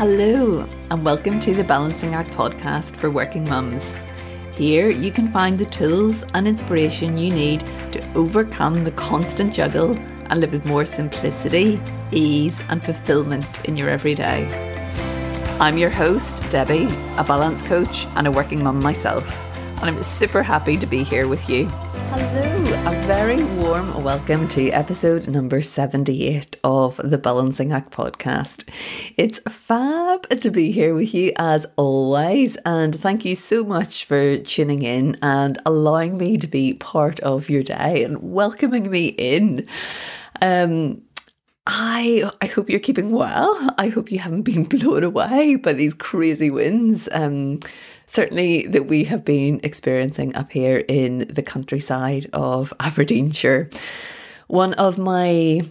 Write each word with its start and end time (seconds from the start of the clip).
Hello, 0.00 0.66
and 0.90 1.04
welcome 1.04 1.38
to 1.40 1.52
the 1.52 1.62
Balancing 1.62 2.14
Act 2.14 2.30
podcast 2.30 2.96
for 2.96 3.10
working 3.10 3.44
mums. 3.44 3.94
Here 4.54 4.88
you 4.88 5.12
can 5.12 5.28
find 5.30 5.58
the 5.58 5.66
tools 5.66 6.24
and 6.32 6.48
inspiration 6.48 7.18
you 7.18 7.30
need 7.30 7.60
to 7.92 8.12
overcome 8.14 8.82
the 8.82 8.92
constant 8.92 9.52
juggle 9.52 9.98
and 10.30 10.40
live 10.40 10.52
with 10.52 10.64
more 10.64 10.86
simplicity, 10.86 11.78
ease, 12.12 12.62
and 12.70 12.82
fulfillment 12.82 13.62
in 13.66 13.76
your 13.76 13.90
everyday. 13.90 14.46
I'm 15.60 15.76
your 15.76 15.90
host, 15.90 16.48
Debbie, 16.48 16.88
a 17.18 17.22
balance 17.22 17.60
coach 17.60 18.06
and 18.16 18.26
a 18.26 18.30
working 18.30 18.62
mum 18.62 18.80
myself, 18.80 19.30
and 19.82 19.84
I'm 19.84 20.02
super 20.02 20.42
happy 20.42 20.78
to 20.78 20.86
be 20.86 21.04
here 21.04 21.28
with 21.28 21.46
you. 21.50 21.70
Hello, 22.08 22.90
a 22.90 23.06
very 23.06 23.42
warm 23.44 24.02
welcome 24.02 24.48
to 24.48 24.70
episode 24.70 25.28
number 25.28 25.60
78 25.60 26.56
of 26.64 27.00
the 27.04 27.18
Balancing 27.18 27.72
Act 27.72 27.90
podcast. 27.90 28.68
It's 29.16 29.38
fab 29.40 30.28
to 30.28 30.50
be 30.50 30.72
here 30.72 30.94
with 30.94 31.12
you 31.14 31.32
as 31.36 31.66
always, 31.76 32.56
and 32.64 32.94
thank 32.94 33.24
you 33.24 33.34
so 33.34 33.64
much 33.64 34.04
for 34.04 34.38
tuning 34.38 34.82
in 34.82 35.18
and 35.22 35.58
allowing 35.66 36.16
me 36.16 36.38
to 36.38 36.46
be 36.46 36.74
part 36.74 37.20
of 37.20 37.50
your 37.50 37.62
day 37.62 38.04
and 38.04 38.16
welcoming 38.22 38.90
me 38.90 39.08
in. 39.08 39.68
Um, 40.42 41.02
I 41.66 42.30
I 42.40 42.46
hope 42.46 42.70
you're 42.70 42.80
keeping 42.80 43.10
well. 43.12 43.74
I 43.78 43.88
hope 43.88 44.10
you 44.10 44.18
haven't 44.18 44.42
been 44.42 44.64
blown 44.76 45.04
away 45.04 45.56
by 45.56 45.72
these 45.72 45.94
crazy 45.94 46.50
winds. 46.50 47.08
Um, 47.12 47.60
certainly 48.06 48.66
that 48.66 48.86
we 48.86 49.04
have 49.04 49.24
been 49.24 49.60
experiencing 49.62 50.34
up 50.34 50.52
here 50.52 50.84
in 50.88 51.18
the 51.28 51.42
countryside 51.42 52.28
of 52.32 52.72
Aberdeenshire. 52.80 53.70
One 54.48 54.74
of 54.74 54.98
my 54.98 55.62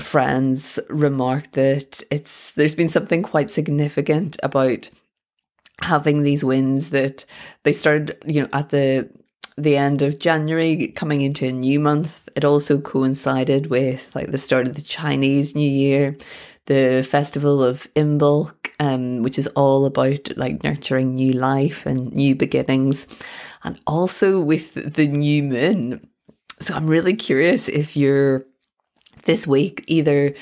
friends 0.00 0.80
remarked 0.88 1.52
that 1.52 2.02
it's 2.10 2.52
there's 2.52 2.74
been 2.74 2.88
something 2.88 3.22
quite 3.22 3.50
significant 3.50 4.38
about 4.42 4.88
having 5.82 6.22
these 6.22 6.44
winds 6.44 6.90
that 6.90 7.26
they 7.64 7.72
started, 7.72 8.16
you 8.26 8.42
know, 8.42 8.48
at 8.52 8.70
the 8.70 9.10
the 9.56 9.76
end 9.76 10.02
of 10.02 10.18
January, 10.18 10.88
coming 10.88 11.20
into 11.20 11.46
a 11.46 11.52
new 11.52 11.78
month. 11.78 12.28
It 12.34 12.44
also 12.44 12.78
coincided 12.80 13.66
with 13.66 14.14
like 14.14 14.30
the 14.30 14.38
start 14.38 14.66
of 14.66 14.76
the 14.76 14.82
Chinese 14.82 15.54
New 15.54 15.70
Year, 15.70 16.16
the 16.66 17.06
festival 17.08 17.62
of 17.62 17.92
Imbolc, 17.94 18.70
um, 18.80 19.22
which 19.22 19.38
is 19.38 19.46
all 19.48 19.84
about 19.84 20.36
like 20.36 20.62
nurturing 20.62 21.14
new 21.14 21.32
life 21.32 21.86
and 21.86 22.12
new 22.12 22.34
beginnings, 22.34 23.06
and 23.64 23.80
also 23.86 24.40
with 24.40 24.94
the 24.94 25.06
new 25.06 25.42
moon. 25.42 26.08
So 26.60 26.74
I'm 26.74 26.86
really 26.86 27.16
curious 27.16 27.68
if 27.68 27.96
you're 27.96 28.46
this 29.24 29.46
week 29.46 29.84
either 29.86 30.34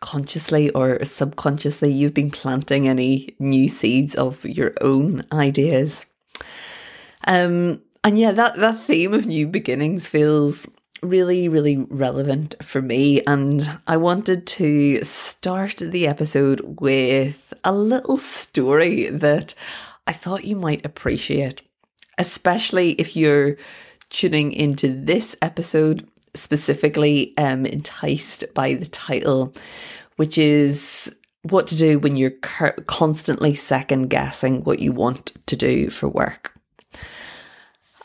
consciously 0.00 0.70
or 0.70 1.04
subconsciously 1.04 1.92
you've 1.92 2.14
been 2.14 2.30
planting 2.30 2.88
any 2.88 3.34
new 3.38 3.68
seeds 3.68 4.14
of 4.14 4.44
your 4.44 4.74
own 4.80 5.24
ideas. 5.32 6.06
Um, 7.26 7.82
and 8.08 8.18
yeah, 8.18 8.32
that, 8.32 8.56
that 8.56 8.80
theme 8.84 9.12
of 9.12 9.26
new 9.26 9.46
beginnings 9.46 10.08
feels 10.08 10.66
really, 11.02 11.46
really 11.46 11.76
relevant 11.76 12.54
for 12.64 12.80
me. 12.80 13.20
And 13.26 13.70
I 13.86 13.98
wanted 13.98 14.46
to 14.46 15.04
start 15.04 15.76
the 15.76 16.06
episode 16.06 16.80
with 16.80 17.52
a 17.64 17.74
little 17.74 18.16
story 18.16 19.10
that 19.10 19.52
I 20.06 20.14
thought 20.14 20.46
you 20.46 20.56
might 20.56 20.86
appreciate, 20.86 21.60
especially 22.16 22.92
if 22.92 23.14
you're 23.14 23.58
tuning 24.08 24.52
into 24.52 24.88
this 24.88 25.36
episode 25.42 26.08
specifically 26.32 27.36
um, 27.36 27.66
enticed 27.66 28.46
by 28.54 28.72
the 28.72 28.86
title, 28.86 29.54
which 30.16 30.38
is 30.38 31.14
what 31.42 31.66
to 31.66 31.76
do 31.76 31.98
when 31.98 32.16
you're 32.16 32.30
constantly 32.86 33.54
second 33.54 34.08
guessing 34.08 34.64
what 34.64 34.78
you 34.78 34.92
want 34.92 35.34
to 35.44 35.56
do 35.56 35.90
for 35.90 36.08
work. 36.08 36.57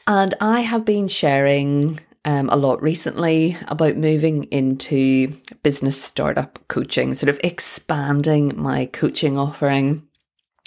And 0.07 0.33
I 0.41 0.61
have 0.61 0.83
been 0.83 1.07
sharing 1.07 1.99
um, 2.25 2.49
a 2.49 2.55
lot 2.55 2.81
recently 2.81 3.57
about 3.67 3.95
moving 3.95 4.45
into 4.45 5.33
business 5.61 6.01
startup 6.01 6.59
coaching, 6.67 7.15
sort 7.15 7.29
of 7.29 7.39
expanding 7.43 8.53
my 8.55 8.85
coaching 8.87 9.37
offering. 9.37 10.07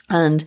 And 0.08 0.44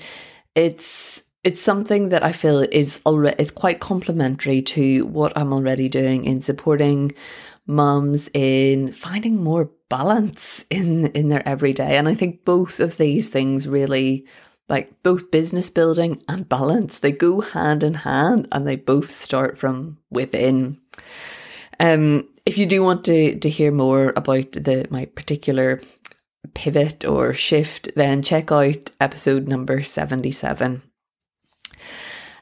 it's 0.55 1.23
it's 1.43 1.61
something 1.61 2.09
that 2.09 2.23
I 2.23 2.31
feel 2.31 2.59
is 2.59 3.01
already 3.05 3.41
is 3.41 3.51
quite 3.51 3.79
complementary 3.79 4.61
to 4.61 5.05
what 5.05 5.37
I'm 5.37 5.53
already 5.53 5.87
doing 5.87 6.25
in 6.25 6.41
supporting 6.41 7.13
mums 7.65 8.29
in 8.33 8.91
finding 8.91 9.41
more 9.43 9.71
balance 9.89 10.65
in 10.69 11.07
in 11.07 11.29
their 11.29 11.47
everyday. 11.47 11.97
And 11.97 12.07
I 12.07 12.15
think 12.15 12.43
both 12.45 12.79
of 12.79 12.97
these 12.97 13.29
things 13.29 13.67
really 13.67 14.25
like 14.69 15.01
both 15.03 15.31
business 15.31 15.69
building 15.69 16.21
and 16.27 16.47
balance, 16.47 16.99
they 16.99 17.11
go 17.11 17.41
hand 17.41 17.83
in 17.83 17.95
hand 17.95 18.47
and 18.51 18.67
they 18.67 18.75
both 18.75 19.09
start 19.09 19.57
from 19.57 19.97
within. 20.09 20.79
Um, 21.79 22.29
if 22.45 22.57
you 22.57 22.65
do 22.65 22.83
want 22.83 23.03
to, 23.05 23.37
to 23.39 23.49
hear 23.49 23.71
more 23.71 24.13
about 24.15 24.51
the 24.53 24.87
my 24.89 25.05
particular 25.05 25.81
pivot 26.53 27.05
or 27.05 27.33
shift, 27.33 27.89
then 27.95 28.21
check 28.21 28.51
out 28.51 28.91
episode 29.01 29.47
number 29.47 29.81
77. 29.81 30.81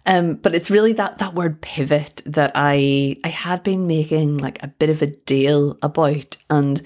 Um, 0.05 0.35
but 0.35 0.55
it's 0.55 0.71
really 0.71 0.93
that 0.93 1.17
that 1.17 1.33
word 1.33 1.61
pivot 1.61 2.21
that 2.25 2.51
I 2.55 3.17
I 3.25 3.27
had 3.27 3.61
been 3.63 3.87
making 3.87 4.37
like 4.37 4.63
a 4.63 4.69
bit 4.69 4.89
of 4.89 5.01
a 5.01 5.07
deal 5.07 5.77
about 5.81 6.37
and 6.49 6.81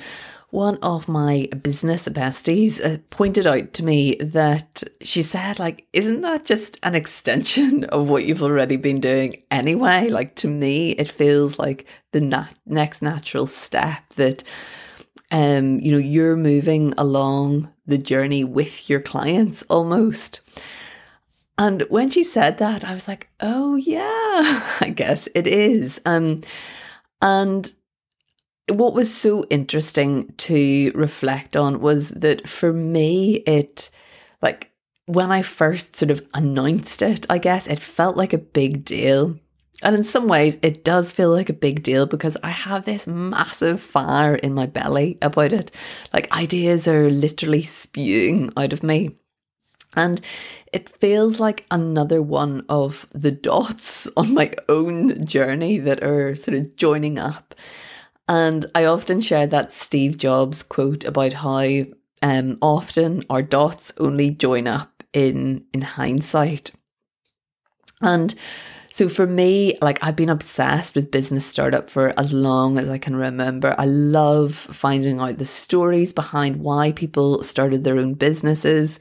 one 0.52 0.78
of 0.82 1.08
my 1.08 1.48
business 1.62 2.08
besties 2.10 2.84
uh, 2.84 2.98
pointed 3.10 3.48
out 3.48 3.74
to 3.74 3.86
me 3.86 4.16
that 4.16 4.84
she 5.02 5.22
said, 5.22 5.60
like, 5.60 5.88
isn't 5.94 6.22
that 6.22 6.46
just 6.46 6.78
an 6.84 6.94
extension 6.94 7.86
of 7.86 8.10
what 8.10 8.26
you've 8.26 8.44
already 8.44 8.76
been 8.76 9.00
doing 9.00 9.42
anyway? 9.50 10.10
Like, 10.10 10.36
to 10.36 10.48
me, 10.48 10.92
it 10.92 11.10
feels 11.10 11.58
like 11.58 11.88
the 12.12 12.20
nat- 12.20 12.54
next 12.66 13.02
natural 13.02 13.48
step 13.48 14.10
that, 14.16 14.44
um, 15.32 15.80
you 15.80 15.92
know, 15.92 15.98
you're 15.98 16.36
moving 16.36 16.94
along 16.98 17.72
the 17.86 17.98
journey 17.98 18.44
with 18.44 18.90
your 18.90 19.00
clients 19.00 19.64
almost. 19.70 20.42
And 21.58 21.84
when 21.84 22.10
she 22.10 22.26
said 22.26 22.58
that, 22.58 22.84
I 22.84 22.94
was 22.94 23.08
like, 23.08 23.30
oh, 23.40 23.76
yeah, 23.76 24.02
I 24.82 24.92
guess 24.94 25.30
it 25.34 25.48
is. 25.48 26.02
Um, 26.06 26.42
and 27.22 27.72
what 28.68 28.94
was 28.94 29.14
so 29.14 29.46
interesting 29.50 30.34
to 30.38 30.92
reflect 30.96 31.56
on 31.58 31.82
was 31.82 32.10
that 32.12 32.48
for 32.48 32.72
me, 32.72 33.36
it 33.48 33.90
like 34.42 34.72
when 35.06 35.32
I 35.32 35.42
first 35.42 35.96
sort 35.96 36.12
of 36.12 36.26
announced 36.34 37.02
it, 37.02 37.26
I 37.30 37.38
guess 37.38 37.68
it 37.68 37.80
felt 37.80 38.16
like 38.16 38.34
a 38.34 38.38
big 38.38 38.86
deal. 38.86 39.38
And 39.84 39.96
in 39.96 40.04
some 40.04 40.28
ways, 40.28 40.58
it 40.62 40.84
does 40.84 41.12
feel 41.12 41.32
like 41.32 41.50
a 41.50 41.54
big 41.54 41.82
deal 41.82 42.06
because 42.06 42.38
I 42.44 42.50
have 42.50 42.86
this 42.86 43.08
massive 43.08 43.82
fire 43.82 44.36
in 44.36 44.54
my 44.54 44.68
belly 44.68 45.18
about 45.22 45.54
it. 45.54 45.72
Like 46.14 46.32
ideas 46.36 46.88
are 46.88 47.10
literally 47.10 47.64
spewing 47.64 48.52
out 48.56 48.74
of 48.74 48.84
me. 48.84 49.18
And 49.96 50.22
it 50.72 50.90
feels 50.90 51.40
like 51.40 51.66
another 51.72 52.22
one 52.22 52.66
of 52.70 53.08
the 53.12 53.32
dots 53.32 54.08
on 54.18 54.34
my 54.34 54.52
own 54.70 55.26
journey 55.26 55.80
that 55.80 56.04
are 56.04 56.36
sort 56.36 56.58
of 56.58 56.76
joining 56.76 57.18
up. 57.18 57.56
And 58.28 58.66
I 58.74 58.86
often 58.86 59.22
share 59.22 59.48
that 59.48 59.74
Steve 59.74 60.18
Jobs 60.18 60.64
quote 60.64 61.04
about 61.04 61.34
how 61.34 61.86
um, 62.22 62.58
often 62.62 63.24
our 63.30 63.42
dots 63.42 63.94
only 63.98 64.30
join 64.30 64.68
up 64.68 65.04
in 65.14 65.66
in 65.74 65.82
hindsight. 65.82 66.72
And 68.02 68.34
so 68.90 69.08
for 69.08 69.26
me, 69.26 69.78
like 69.82 70.04
I've 70.04 70.16
been 70.18 70.30
obsessed 70.30 70.96
with 70.96 71.12
business 71.12 71.46
startup 71.46 71.90
for 71.90 72.14
as 72.20 72.34
long 72.34 72.78
as 72.78 72.90
I 72.90 72.98
can 72.98 73.16
remember. 73.16 73.74
I 73.78 73.86
love 73.86 74.54
finding 74.54 75.20
out 75.20 75.38
the 75.38 75.46
stories 75.46 76.12
behind 76.12 76.58
why 76.58 76.92
people 76.92 77.42
started 77.42 77.84
their 77.84 77.98
own 77.98 78.16
businesses. 78.16 79.00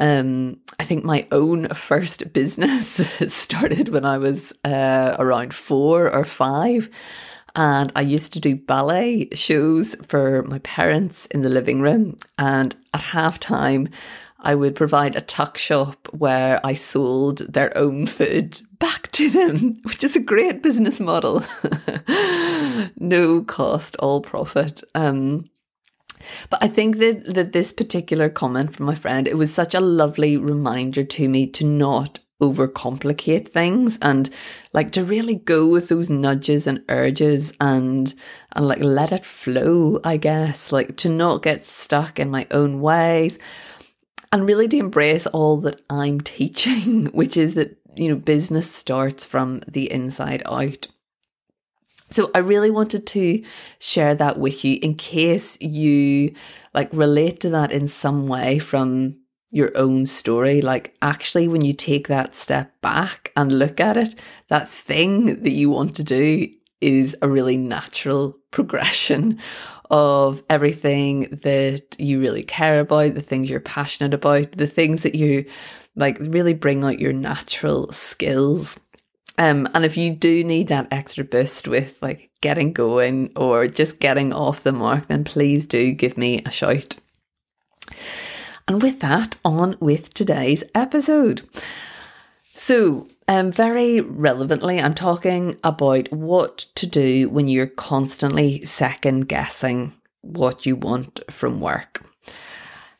Um, 0.00 0.60
I 0.78 0.84
think 0.84 1.04
my 1.04 1.26
own 1.30 1.68
first 1.68 2.32
business 2.32 2.86
started 3.32 3.90
when 3.90 4.06
I 4.06 4.16
was 4.16 4.52
uh, 4.64 5.16
around 5.18 5.52
four 5.52 6.10
or 6.10 6.24
five. 6.24 6.88
And 7.54 7.92
I 7.96 8.02
used 8.02 8.32
to 8.34 8.40
do 8.40 8.56
ballet 8.56 9.28
shows 9.32 9.94
for 9.96 10.42
my 10.44 10.58
parents 10.60 11.26
in 11.26 11.42
the 11.42 11.48
living 11.48 11.80
room. 11.80 12.18
And 12.38 12.74
at 12.94 13.00
halftime, 13.00 13.92
I 14.40 14.54
would 14.54 14.76
provide 14.76 15.16
a 15.16 15.20
tuck 15.20 15.58
shop 15.58 16.08
where 16.12 16.64
I 16.64 16.74
sold 16.74 17.38
their 17.38 17.76
own 17.76 18.06
food 18.06 18.60
back 18.78 19.10
to 19.12 19.28
them, 19.30 19.78
which 19.82 20.04
is 20.04 20.14
a 20.14 20.20
great 20.20 20.62
business 20.62 21.00
model. 21.00 21.42
no 22.96 23.42
cost, 23.42 23.96
all 23.96 24.20
profit. 24.20 24.82
Um, 24.94 25.50
but 26.50 26.62
I 26.62 26.68
think 26.68 26.98
that, 26.98 27.34
that 27.34 27.52
this 27.52 27.72
particular 27.72 28.28
comment 28.28 28.74
from 28.74 28.86
my 28.86 28.94
friend, 28.94 29.26
it 29.26 29.36
was 29.36 29.52
such 29.52 29.74
a 29.74 29.80
lovely 29.80 30.36
reminder 30.36 31.04
to 31.04 31.28
me 31.28 31.46
to 31.48 31.64
not 31.64 32.20
overcomplicate 32.40 33.48
things 33.48 33.98
and 34.00 34.30
like 34.72 34.92
to 34.92 35.02
really 35.02 35.34
go 35.34 35.66
with 35.66 35.88
those 35.88 36.08
nudges 36.08 36.68
and 36.68 36.84
urges 36.88 37.52
and 37.60 38.14
and 38.52 38.68
like 38.68 38.78
let 38.78 39.10
it 39.10 39.26
flow 39.26 40.00
i 40.04 40.16
guess 40.16 40.70
like 40.70 40.96
to 40.96 41.08
not 41.08 41.42
get 41.42 41.66
stuck 41.66 42.20
in 42.20 42.30
my 42.30 42.46
own 42.52 42.80
ways 42.80 43.40
and 44.32 44.46
really 44.46 44.68
to 44.68 44.76
embrace 44.76 45.26
all 45.26 45.58
that 45.58 45.80
I'm 45.88 46.20
teaching, 46.38 47.06
which 47.06 47.36
is 47.36 47.54
that, 47.54 47.76
you 47.96 48.08
know, 48.08 48.16
business 48.16 48.70
starts 48.70 49.24
from 49.26 49.60
the 49.68 49.90
inside 49.90 50.42
out. 50.46 50.88
So 52.10 52.30
I 52.34 52.38
really 52.38 52.70
wanted 52.70 53.06
to 53.08 53.44
share 53.78 54.14
that 54.14 54.38
with 54.38 54.64
you 54.64 54.78
in 54.80 54.94
case 54.94 55.60
you 55.60 56.34
like 56.72 56.88
relate 56.92 57.40
to 57.40 57.50
that 57.50 57.70
in 57.70 57.86
some 57.86 58.28
way 58.28 58.58
from 58.58 59.18
your 59.50 59.70
own 59.76 60.06
story. 60.06 60.60
Like 60.60 60.94
actually 61.02 61.48
when 61.48 61.64
you 61.64 61.72
take 61.72 62.08
that 62.08 62.34
step 62.34 62.72
back 62.80 63.32
and 63.36 63.58
look 63.58 63.80
at 63.80 63.96
it, 63.96 64.14
that 64.48 64.68
thing 64.68 65.42
that 65.42 65.52
you 65.52 65.70
want 65.70 65.96
to 65.96 66.04
do 66.04 66.48
is 66.80 67.16
a 67.22 67.28
really 67.28 67.56
natural 67.56 68.36
progression 68.50 69.38
of 69.90 70.42
everything 70.50 71.40
that 71.42 71.96
you 71.98 72.20
really 72.20 72.42
care 72.42 72.80
about, 72.80 73.14
the 73.14 73.22
things 73.22 73.48
you're 73.48 73.60
passionate 73.60 74.14
about, 74.14 74.52
the 74.52 74.66
things 74.66 75.02
that 75.02 75.14
you 75.14 75.46
like 75.96 76.18
really 76.20 76.54
bring 76.54 76.84
out 76.84 77.00
your 77.00 77.12
natural 77.12 77.90
skills. 77.90 78.78
Um, 79.38 79.68
and 79.74 79.84
if 79.84 79.96
you 79.96 80.10
do 80.14 80.44
need 80.44 80.68
that 80.68 80.88
extra 80.90 81.24
boost 81.24 81.68
with 81.68 82.00
like 82.02 82.30
getting 82.40 82.72
going 82.72 83.32
or 83.34 83.66
just 83.66 83.98
getting 83.98 84.32
off 84.32 84.62
the 84.62 84.72
mark, 84.72 85.06
then 85.06 85.24
please 85.24 85.64
do 85.64 85.92
give 85.92 86.18
me 86.18 86.42
a 86.44 86.50
shout. 86.50 86.96
And 88.68 88.82
with 88.82 89.00
that, 89.00 89.38
on 89.46 89.76
with 89.80 90.12
today's 90.12 90.62
episode. 90.74 91.40
So, 92.54 93.06
um, 93.26 93.50
very 93.50 94.02
relevantly, 94.02 94.78
I'm 94.78 94.94
talking 94.94 95.56
about 95.64 96.12
what 96.12 96.58
to 96.74 96.86
do 96.86 97.30
when 97.30 97.48
you're 97.48 97.66
constantly 97.66 98.62
second 98.66 99.26
guessing 99.26 99.94
what 100.20 100.66
you 100.66 100.76
want 100.76 101.20
from 101.30 101.62
work. 101.62 102.04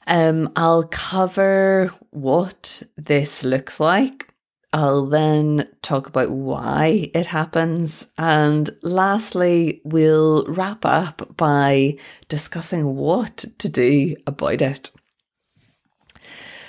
Um, 0.07 0.51
I'll 0.57 0.85
cover 0.85 1.93
what 2.13 2.83
this 2.97 3.45
looks 3.45 3.79
like. 3.79 4.33
I'll 4.73 5.05
then 5.05 5.69
talk 5.83 6.07
about 6.07 6.31
why 6.31 7.11
it 7.13 7.27
happens. 7.27 8.07
And 8.17 8.71
lastly, 8.83 9.83
we'll 9.85 10.47
wrap 10.47 10.87
up 10.87 11.37
by 11.37 11.99
discussing 12.29 12.97
what 12.97 13.45
to 13.59 13.69
do 13.69 14.17
about 14.27 14.63
it. 14.63 14.93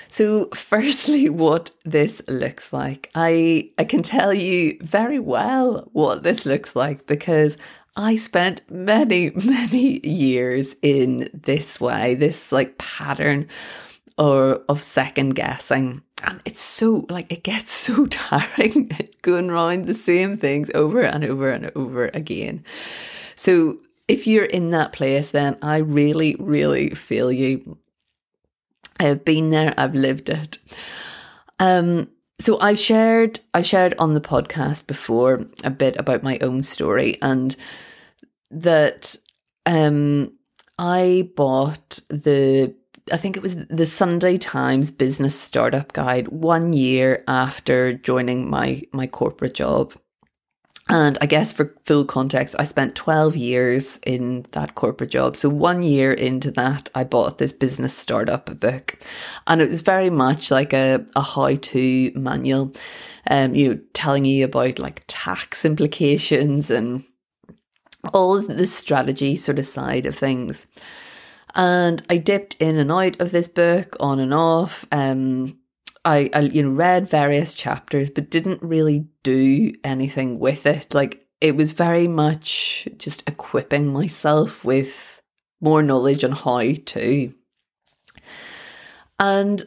So, 0.09 0.49
firstly, 0.53 1.29
what 1.29 1.71
this 1.85 2.21
looks 2.27 2.73
like. 2.73 3.09
I, 3.15 3.71
I 3.77 3.83
can 3.85 4.03
tell 4.03 4.33
you 4.33 4.77
very 4.81 5.19
well 5.19 5.87
what 5.93 6.23
this 6.23 6.45
looks 6.45 6.75
like 6.75 7.07
because 7.07 7.57
I 7.95 8.15
spent 8.15 8.61
many, 8.69 9.29
many 9.35 10.05
years 10.07 10.75
in 10.81 11.29
this 11.33 11.79
way, 11.79 12.15
this 12.15 12.51
like 12.51 12.77
pattern 12.77 13.47
or 14.17 14.63
of 14.67 14.83
second 14.83 15.29
guessing. 15.31 16.03
And 16.23 16.41
it's 16.43 16.59
so 16.59 17.05
like 17.09 17.31
it 17.31 17.43
gets 17.43 17.71
so 17.85 18.05
tiring 18.07 18.91
going 19.21 19.49
around 19.49 19.85
the 19.85 19.93
same 19.93 20.37
things 20.37 20.69
over 20.75 21.01
and 21.01 21.23
over 21.23 21.49
and 21.49 21.71
over 21.75 22.09
again. 22.13 22.63
So 23.35 23.77
if 24.07 24.27
you're 24.27 24.45
in 24.45 24.69
that 24.71 24.91
place, 24.91 25.31
then 25.31 25.57
I 25.61 25.77
really, 25.77 26.35
really 26.39 26.89
feel 26.89 27.31
you. 27.31 27.77
I've 28.99 29.23
been 29.23 29.49
there, 29.49 29.73
I've 29.77 29.95
lived 29.95 30.29
it. 30.29 30.57
Um, 31.59 32.09
so 32.39 32.59
I've 32.59 32.79
shared 32.79 33.39
I 33.53 33.61
shared 33.61 33.95
on 33.99 34.13
the 34.13 34.21
podcast 34.21 34.87
before 34.87 35.45
a 35.63 35.69
bit 35.69 35.97
about 35.97 36.23
my 36.23 36.37
own 36.41 36.63
story 36.63 37.17
and 37.21 37.55
that 38.49 39.17
um 39.65 40.33
I 40.77 41.29
bought 41.35 41.99
the 42.09 42.73
I 43.11 43.17
think 43.17 43.35
it 43.35 43.43
was 43.43 43.55
the 43.67 43.85
Sunday 43.85 44.37
Times 44.37 44.91
business 44.91 45.39
startup 45.39 45.93
guide 45.93 46.29
one 46.29 46.73
year 46.73 47.23
after 47.27 47.93
joining 47.93 48.49
my 48.49 48.83
my 48.93 49.07
corporate 49.07 49.55
job. 49.55 49.93
And 50.89 51.19
I 51.21 51.27
guess 51.27 51.53
for 51.53 51.75
full 51.85 52.03
context, 52.03 52.55
I 52.57 52.63
spent 52.63 52.95
12 52.95 53.35
years 53.35 53.99
in 54.07 54.47
that 54.53 54.73
corporate 54.73 55.11
job. 55.11 55.35
So 55.35 55.47
one 55.47 55.83
year 55.83 56.11
into 56.11 56.49
that, 56.51 56.89
I 56.95 57.03
bought 57.03 57.37
this 57.37 57.53
business 57.53 57.95
startup 57.95 58.59
book. 58.59 58.97
And 59.45 59.61
it 59.61 59.69
was 59.69 59.81
very 59.81 60.09
much 60.09 60.49
like 60.49 60.73
a, 60.73 61.05
a 61.15 61.21
how 61.21 61.55
to 61.55 62.11
manual, 62.15 62.73
um, 63.29 63.53
you 63.53 63.69
know, 63.69 63.79
telling 63.93 64.25
you 64.25 64.45
about 64.45 64.79
like 64.79 65.03
tax 65.07 65.63
implications 65.63 66.71
and 66.71 67.03
all 68.11 68.41
the 68.41 68.65
strategy 68.65 69.35
sort 69.35 69.59
of 69.59 69.65
side 69.65 70.07
of 70.07 70.15
things. 70.15 70.65
And 71.53 72.01
I 72.09 72.17
dipped 72.17 72.55
in 72.55 72.77
and 72.77 72.91
out 72.91 73.21
of 73.21 73.29
this 73.29 73.47
book 73.47 73.95
on 73.99 74.19
and 74.19 74.33
off. 74.33 74.87
Um, 74.91 75.58
I, 76.05 76.29
I 76.33 76.39
you 76.41 76.63
know 76.63 76.69
read 76.69 77.09
various 77.09 77.53
chapters 77.53 78.09
but 78.09 78.29
didn't 78.29 78.63
really 78.63 79.07
do 79.23 79.73
anything 79.83 80.39
with 80.39 80.65
it. 80.65 80.93
Like 80.93 81.25
it 81.41 81.55
was 81.55 81.71
very 81.71 82.07
much 82.07 82.87
just 82.97 83.23
equipping 83.27 83.87
myself 83.87 84.63
with 84.63 85.21
more 85.61 85.83
knowledge 85.83 86.23
on 86.23 86.31
how 86.31 86.61
to. 86.85 87.33
And 89.19 89.63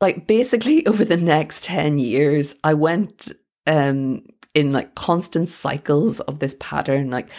like 0.00 0.26
basically 0.26 0.86
over 0.86 1.04
the 1.04 1.16
next 1.16 1.64
10 1.64 1.98
years 1.98 2.56
i 2.62 2.74
went 2.74 3.30
um 3.66 4.22
in 4.54 4.72
like 4.72 4.94
constant 4.94 5.48
cycles 5.48 6.20
of 6.20 6.38
this 6.38 6.56
pattern. 6.58 7.10
Like 7.10 7.30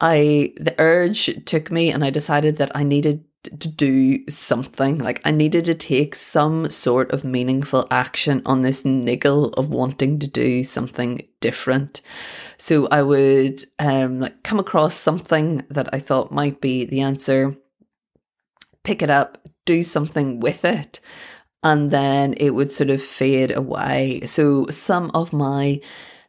i 0.00 0.52
the 0.56 0.74
urge 0.78 1.44
took 1.46 1.70
me 1.70 1.90
and 1.90 2.04
i 2.04 2.10
decided 2.10 2.56
that 2.56 2.76
i 2.76 2.82
needed 2.82 3.24
to 3.60 3.68
do 3.68 4.28
something. 4.28 4.98
Like 4.98 5.20
I 5.24 5.30
needed 5.30 5.64
to 5.66 5.74
take 5.74 6.14
some 6.14 6.70
sort 6.70 7.12
of 7.12 7.24
meaningful 7.24 7.86
action 7.90 8.42
on 8.44 8.62
this 8.62 8.84
niggle 8.84 9.46
of 9.54 9.70
wanting 9.70 10.18
to 10.20 10.26
do 10.26 10.64
something 10.64 11.26
different. 11.40 12.00
So 12.58 12.88
I 12.90 13.02
would 13.02 13.64
um 13.78 14.20
like 14.20 14.42
come 14.42 14.58
across 14.58 14.94
something 14.94 15.64
that 15.68 15.88
I 15.92 15.98
thought 15.98 16.32
might 16.32 16.60
be 16.60 16.84
the 16.84 17.00
answer, 17.00 17.56
pick 18.82 19.02
it 19.02 19.10
up, 19.10 19.38
do 19.64 19.82
something 19.82 20.40
with 20.40 20.64
it, 20.64 21.00
and 21.62 21.90
then 21.90 22.34
it 22.34 22.50
would 22.50 22.72
sort 22.72 22.90
of 22.90 23.02
fade 23.02 23.56
away. 23.56 24.22
So 24.26 24.66
some 24.68 25.10
of 25.14 25.32
my 25.32 25.80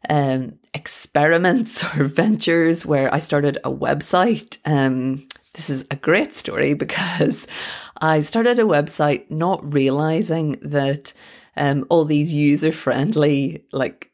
um 0.10 0.60
experiments 0.74 1.84
or 1.96 2.04
ventures 2.04 2.86
where 2.86 3.14
I 3.14 3.20
started 3.20 3.58
a 3.64 3.72
website 3.72 4.58
um 4.66 5.28
this 5.56 5.70
is 5.70 5.86
a 5.90 5.96
great 5.96 6.34
story 6.34 6.74
because 6.74 7.48
I 8.02 8.20
started 8.20 8.60
a 8.60 8.64
website 8.64 9.30
not 9.32 9.74
realizing 9.74 10.58
that 10.62 11.14
um, 11.58 11.86
all 11.90 12.06
these 12.06 12.34
user 12.34 12.72
friendly, 12.72 13.66
like 13.72 14.12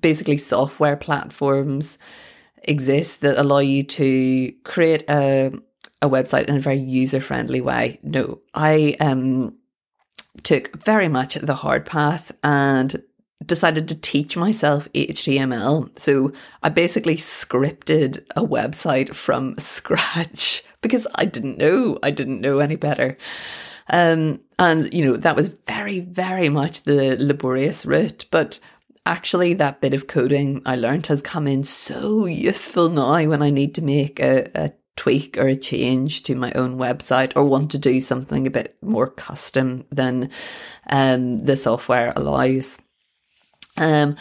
basically 0.00 0.36
software 0.36 0.96
platforms 0.96 1.98
exist 2.64 3.22
that 3.22 3.38
allow 3.38 3.58
you 3.58 3.82
to 3.82 4.52
create 4.64 5.02
a, 5.08 5.52
a 6.00 6.08
website 6.08 6.44
in 6.44 6.56
a 6.56 6.60
very 6.60 6.78
user 6.78 7.20
friendly 7.20 7.60
way. 7.60 7.98
No, 8.02 8.40
I 8.54 8.96
um, 9.00 9.56
took 10.42 10.82
very 10.84 11.08
much 11.08 11.34
the 11.34 11.54
hard 11.54 11.86
path 11.86 12.32
and 12.44 13.02
decided 13.44 13.88
to 13.88 14.00
teach 14.00 14.36
myself 14.36 14.88
HTML. 14.92 15.98
So 15.98 16.32
I 16.62 16.68
basically 16.68 17.16
scripted 17.16 18.24
a 18.36 18.42
website 18.42 19.14
from 19.14 19.56
scratch 19.58 20.62
because 20.82 21.06
I 21.14 21.24
didn't 21.24 21.58
know. 21.58 21.98
I 22.02 22.10
didn't 22.10 22.40
know 22.40 22.58
any 22.58 22.76
better. 22.76 23.16
Um, 23.88 24.40
and, 24.58 24.92
you 24.92 25.04
know, 25.04 25.16
that 25.16 25.36
was 25.36 25.48
very, 25.48 26.00
very 26.00 26.48
much 26.48 26.82
the 26.82 27.16
laborious 27.18 27.86
route. 27.86 28.26
But 28.30 28.58
actually, 29.06 29.54
that 29.54 29.80
bit 29.80 29.94
of 29.94 30.06
coding 30.06 30.62
I 30.66 30.76
learned 30.76 31.06
has 31.06 31.22
come 31.22 31.46
in 31.46 31.64
so 31.64 32.26
useful 32.26 32.88
now 32.88 33.24
when 33.26 33.42
I 33.42 33.50
need 33.50 33.74
to 33.76 33.82
make 33.82 34.20
a, 34.20 34.50
a 34.54 34.72
tweak 34.96 35.38
or 35.38 35.48
a 35.48 35.56
change 35.56 36.22
to 36.24 36.34
my 36.34 36.52
own 36.52 36.76
website 36.78 37.32
or 37.34 37.44
want 37.44 37.70
to 37.70 37.78
do 37.78 38.00
something 38.00 38.46
a 38.46 38.50
bit 38.50 38.76
more 38.82 39.08
custom 39.08 39.84
than 39.90 40.30
um, 40.90 41.38
the 41.38 41.56
software 41.56 42.12
allows. 42.14 42.80
Um, 43.78 44.16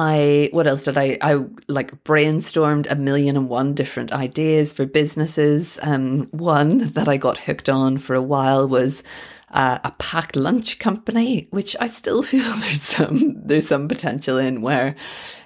I 0.00 0.48
what 0.52 0.66
else 0.66 0.84
did 0.84 0.96
I 0.96 1.18
I 1.20 1.44
like 1.68 2.02
brainstormed 2.04 2.90
a 2.90 2.94
million 2.94 3.36
and 3.36 3.50
one 3.50 3.74
different 3.74 4.12
ideas 4.12 4.72
for 4.72 4.86
businesses. 4.86 5.78
Um, 5.82 6.28
one 6.30 6.78
that 6.92 7.06
I 7.06 7.18
got 7.18 7.36
hooked 7.36 7.68
on 7.68 7.98
for 7.98 8.14
a 8.14 8.22
while 8.22 8.66
was 8.66 9.02
uh, 9.50 9.78
a 9.84 9.90
packed 9.92 10.36
lunch 10.36 10.78
company, 10.78 11.48
which 11.50 11.76
I 11.80 11.86
still 11.86 12.22
feel 12.30 12.50
there's 12.60 12.80
some 12.80 13.34
there's 13.44 13.68
some 13.68 13.88
potential 13.88 14.38
in 14.38 14.62
where, 14.62 14.96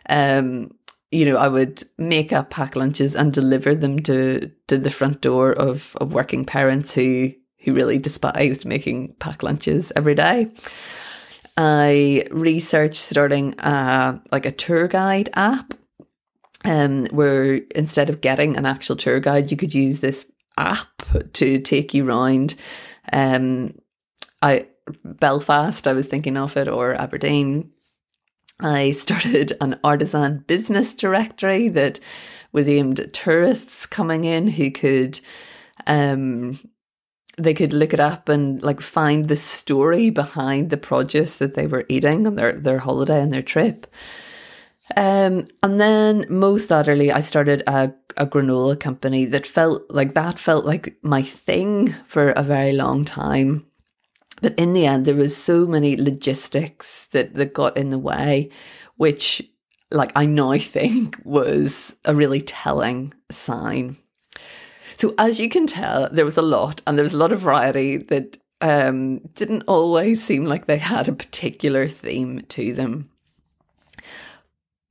um, 0.09 0.71
you 1.11 1.25
know, 1.25 1.37
I 1.37 1.49
would 1.49 1.83
make 1.99 2.33
up 2.33 2.51
packed 2.51 2.77
lunches 2.77 3.17
and 3.17 3.33
deliver 3.33 3.75
them 3.75 3.99
to 4.05 4.53
to 4.69 4.79
the 4.79 4.91
front 4.91 5.21
door 5.21 5.53
of 5.53 5.97
of 6.01 6.13
working 6.13 6.45
parents 6.45 6.95
who 6.95 7.33
who 7.65 7.75
really 7.75 7.99
despised 7.99 8.65
making 8.65 9.15
packed 9.19 9.43
lunches 9.43 9.91
every 9.97 10.15
day. 10.15 10.53
I 11.57 12.27
researched 12.31 12.97
starting 12.97 13.55
a, 13.59 14.21
like 14.33 14.47
a 14.47 14.53
tour 14.53 14.89
guide 14.89 15.31
app 15.35 15.75
um, 16.65 17.07
where 17.07 17.57
instead 17.75 18.11
of 18.11 18.21
getting 18.21 18.57
an 18.57 18.67
actual 18.67 18.97
tour 18.97 19.21
guide, 19.21 19.51
you 19.51 19.57
could 19.57 19.75
use 19.75 20.01
this 20.01 20.27
app 20.59 20.89
to 21.35 21.59
take 21.61 21.95
you 21.95 22.09
around. 22.09 22.55
Um, 23.13 23.75
I 24.43 24.67
Belfast, 25.05 25.87
I 25.87 25.93
was 25.93 26.07
thinking 26.07 26.37
of 26.37 26.57
it, 26.57 26.69
or 26.69 26.95
Aberdeen. 26.95 27.71
I 28.61 28.91
started 28.93 29.57
an 29.61 29.79
artisan 29.83 30.45
business 30.47 30.95
directory 30.95 31.69
that 31.69 32.01
was 32.53 32.69
aimed 32.69 33.01
at 33.01 33.13
tourists 33.13 33.87
coming 33.87 34.25
in 34.25 34.49
who 34.49 34.71
could 34.71 35.21
um, 35.87 36.59
they 37.37 37.55
could 37.55 37.73
look 37.73 37.93
it 37.93 38.01
up 38.01 38.29
and 38.29 38.63
like 38.63 38.81
find 38.81 39.29
the 39.29 39.37
story 39.37 40.11
behind 40.11 40.71
the 40.71 40.77
produce 40.77 41.37
that 41.39 41.55
they 41.55 41.67
were 41.67 41.85
eating 41.89 42.27
on 42.27 42.37
their, 42.37 42.53
their 42.53 42.79
holiday 42.79 43.21
and 43.21 43.33
their 43.33 43.43
trip. 43.43 43.87
Um, 44.97 45.47
and 45.63 45.81
then 45.81 46.27
most 46.29 46.71
utterly, 46.71 47.11
I 47.11 47.21
started 47.21 47.63
a, 47.67 47.95
a 48.17 48.27
granola 48.27 48.79
company 48.79 49.25
that 49.27 49.47
felt 49.47 49.91
like 49.91 50.15
that 50.15 50.39
felt 50.39 50.67
like 50.67 50.97
my 51.03 51.23
thing 51.23 51.95
for 52.07 52.31
a 52.31 52.43
very 52.43 52.73
long 52.73 53.05
time. 53.05 53.67
But 54.43 54.55
in 54.59 54.75
the 54.75 54.87
end, 54.87 55.07
there 55.07 55.15
was 55.15 55.37
so 55.37 55.67
many 55.67 55.97
logistics 55.97 57.07
that, 57.09 57.35
that 57.35 57.55
got 57.55 57.77
in 57.77 57.91
the 57.91 57.99
way, 57.99 58.51
which 58.97 59.43
like 59.91 60.13
I 60.15 60.27
now 60.27 60.59
think 60.59 61.19
was 61.25 61.97
a 62.05 62.15
really 62.15 62.41
telling 62.41 63.15
sign. 63.31 63.97
So 64.97 65.15
as 65.19 65.41
you 65.41 65.49
can 65.49 65.67
tell, 65.67 66.09
there 66.11 66.25
was 66.25 66.37
a 66.37 66.43
lot 66.43 66.81
and 66.87 66.97
there 66.97 67.03
was 67.03 67.15
a 67.15 67.19
lot 67.19 67.33
of 67.33 67.41
variety 67.41 67.97
that 67.97 68.39
um, 68.61 69.19
didn't 69.35 69.65
always 69.67 70.25
seem 70.25 70.45
like 70.45 70.67
they 70.67 70.79
had 70.79 71.09
a 71.09 71.13
particular 71.13 71.87
theme 71.89 72.43
to 72.51 72.73
them. 72.73 73.11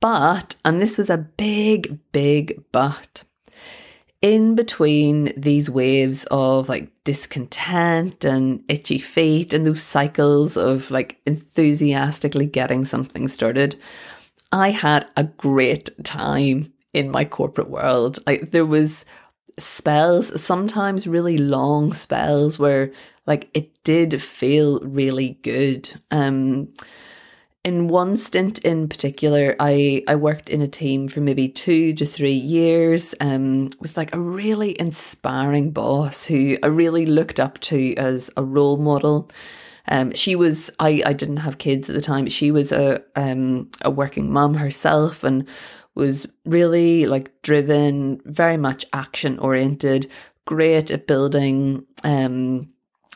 But, 0.00 0.56
and 0.64 0.80
this 0.80 0.98
was 0.98 1.08
a 1.08 1.16
big, 1.16 1.98
big 2.12 2.62
but, 2.72 3.24
in 4.20 4.54
between 4.54 5.32
these 5.36 5.68
waves 5.68 6.24
of 6.30 6.68
like 6.68 6.90
discontent 7.04 8.24
and 8.24 8.64
itchy 8.68 8.98
feet 8.98 9.52
and 9.52 9.66
those 9.66 9.82
cycles 9.82 10.56
of 10.56 10.90
like 10.90 11.20
enthusiastically 11.26 12.46
getting 12.46 12.84
something 12.84 13.28
started, 13.28 13.76
I 14.50 14.70
had 14.70 15.06
a 15.16 15.24
great 15.24 15.90
time 16.04 16.72
in 16.94 17.10
my 17.10 17.24
corporate 17.24 17.68
world. 17.68 18.18
Like 18.26 18.50
there 18.50 18.64
was 18.64 19.04
spells, 19.58 20.40
sometimes 20.40 21.06
really 21.06 21.38
long 21.38 21.92
spells 21.92 22.58
where 22.58 22.92
like 23.26 23.48
it 23.54 23.82
did 23.84 24.22
feel 24.22 24.80
really 24.80 25.38
good. 25.42 26.00
Um 26.10 26.68
in 27.64 27.88
one 27.88 28.18
stint 28.18 28.58
in 28.58 28.88
particular, 28.88 29.56
I, 29.58 30.04
I 30.06 30.16
worked 30.16 30.50
in 30.50 30.60
a 30.60 30.66
team 30.68 31.08
for 31.08 31.20
maybe 31.20 31.48
two 31.48 31.94
to 31.94 32.04
three 32.04 32.34
years 32.34 33.14
um, 33.22 33.70
with 33.80 33.96
like 33.96 34.14
a 34.14 34.20
really 34.20 34.78
inspiring 34.78 35.70
boss 35.70 36.26
who 36.26 36.58
I 36.62 36.66
really 36.66 37.06
looked 37.06 37.40
up 37.40 37.58
to 37.60 37.94
as 37.94 38.30
a 38.36 38.44
role 38.44 38.76
model. 38.76 39.30
Um, 39.88 40.12
she 40.14 40.36
was 40.36 40.70
I, 40.78 41.02
I 41.06 41.12
didn't 41.14 41.38
have 41.38 41.58
kids 41.58 41.88
at 41.88 41.94
the 41.94 42.02
time. 42.02 42.28
She 42.28 42.50
was 42.50 42.70
a 42.70 43.02
um, 43.16 43.70
a 43.82 43.90
working 43.90 44.30
mum 44.30 44.54
herself 44.54 45.24
and 45.24 45.48
was 45.94 46.26
really 46.44 47.06
like 47.06 47.30
driven, 47.42 48.20
very 48.24 48.56
much 48.56 48.84
action 48.92 49.38
oriented, 49.38 50.10
great 50.44 50.90
at 50.90 51.06
building 51.06 51.86
um, 52.02 52.68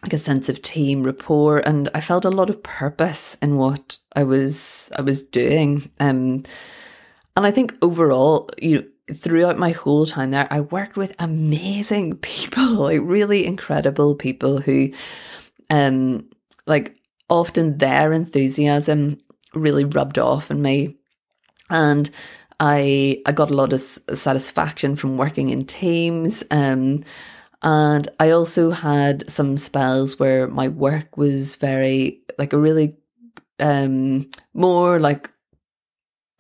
like 0.02 0.12
a 0.12 0.18
sense 0.18 0.48
of 0.48 0.62
team 0.62 1.02
rapport 1.02 1.58
and 1.58 1.88
I 1.92 2.00
felt 2.00 2.24
a 2.24 2.30
lot 2.30 2.50
of 2.50 2.62
purpose 2.62 3.36
in 3.42 3.56
what 3.56 3.98
I 4.14 4.22
was 4.22 4.90
I 4.96 5.00
was 5.00 5.22
doing. 5.22 5.90
Um 5.98 6.44
and 7.36 7.46
I 7.46 7.50
think 7.50 7.74
overall, 7.82 8.48
you 8.60 8.76
know, 8.76 9.14
throughout 9.14 9.58
my 9.58 9.70
whole 9.70 10.06
time 10.06 10.30
there, 10.30 10.48
I 10.50 10.60
worked 10.60 10.96
with 10.96 11.14
amazing 11.18 12.16
people, 12.22 12.74
like 12.74 13.00
really 13.02 13.44
incredible 13.44 14.14
people 14.14 14.60
who 14.60 14.90
um 15.68 16.28
like 16.66 16.96
often 17.28 17.78
their 17.78 18.12
enthusiasm 18.12 19.18
really 19.52 19.84
rubbed 19.84 20.18
off 20.18 20.50
on 20.50 20.62
me. 20.62 20.96
And 21.70 22.08
I 22.60 23.22
I 23.26 23.32
got 23.32 23.50
a 23.50 23.54
lot 23.54 23.72
of 23.72 23.80
satisfaction 23.80 24.96
from 24.96 25.16
working 25.16 25.48
in 25.50 25.64
teams. 25.64 26.44
Um 26.50 27.00
and 27.62 28.08
I 28.20 28.30
also 28.30 28.70
had 28.70 29.28
some 29.28 29.58
spells 29.58 30.18
where 30.18 30.46
my 30.46 30.68
work 30.68 31.16
was 31.16 31.56
very, 31.56 32.20
like 32.38 32.52
a 32.52 32.58
really, 32.58 32.96
um, 33.58 34.30
more 34.54 35.00
like 35.00 35.30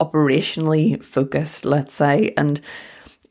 operationally 0.00 1.02
focused, 1.04 1.64
let's 1.64 1.94
say. 1.94 2.34
And 2.36 2.60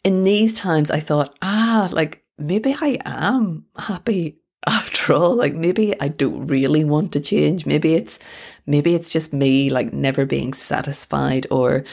in 0.04 0.24
these 0.24 0.54
times, 0.54 0.92
I 0.92 1.00
thought, 1.00 1.38
ah, 1.42 1.88
like 1.92 2.26
maybe 2.38 2.76
I 2.80 3.00
am 3.06 3.66
happy 3.78 4.40
after 4.68 5.14
all. 5.14 5.36
Like 5.36 5.56
maybe 5.56 6.00
I 6.02 6.10
don't 6.10 6.48
really 6.48 6.84
want 6.84 7.14
to 7.14 7.22
change. 7.22 7.66
Maybe 7.66 7.96
it's, 7.96 8.20
maybe 8.68 8.94
it's 8.94 9.12
just 9.12 9.34
me 9.34 9.70
like 9.70 9.94
never 9.94 10.26
being 10.26 10.54
satisfied 10.54 11.48
or 11.50 11.84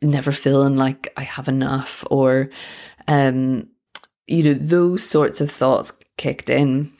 never 0.00 0.32
feeling 0.32 0.76
like 0.76 1.12
I 1.16 1.22
have 1.22 1.48
enough 1.48 2.04
or, 2.10 2.48
um, 3.08 3.68
you 4.26 4.44
know, 4.44 4.54
those 4.54 5.04
sorts 5.04 5.40
of 5.40 5.50
thoughts 5.50 5.92
kicked 6.16 6.48
in. 6.48 6.92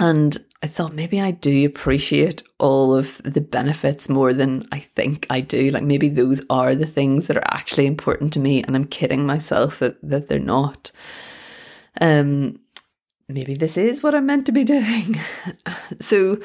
And 0.00 0.36
I 0.62 0.66
thought 0.66 0.92
maybe 0.92 1.20
I 1.20 1.30
do 1.30 1.64
appreciate 1.66 2.42
all 2.58 2.94
of 2.94 3.22
the 3.22 3.40
benefits 3.40 4.08
more 4.08 4.32
than 4.32 4.66
I 4.72 4.80
think 4.80 5.26
I 5.30 5.40
do. 5.40 5.70
Like 5.70 5.84
maybe 5.84 6.08
those 6.08 6.42
are 6.50 6.74
the 6.74 6.86
things 6.86 7.28
that 7.28 7.36
are 7.36 7.44
actually 7.46 7.86
important 7.86 8.32
to 8.32 8.40
me, 8.40 8.62
and 8.62 8.74
I'm 8.74 8.84
kidding 8.84 9.24
myself 9.24 9.78
that, 9.78 9.96
that 10.02 10.28
they're 10.28 10.40
not. 10.40 10.90
Um, 12.00 12.58
maybe 13.28 13.54
this 13.54 13.76
is 13.76 14.02
what 14.02 14.14
I'm 14.14 14.26
meant 14.26 14.46
to 14.46 14.52
be 14.52 14.64
doing. 14.76 15.16
so, 16.00 16.38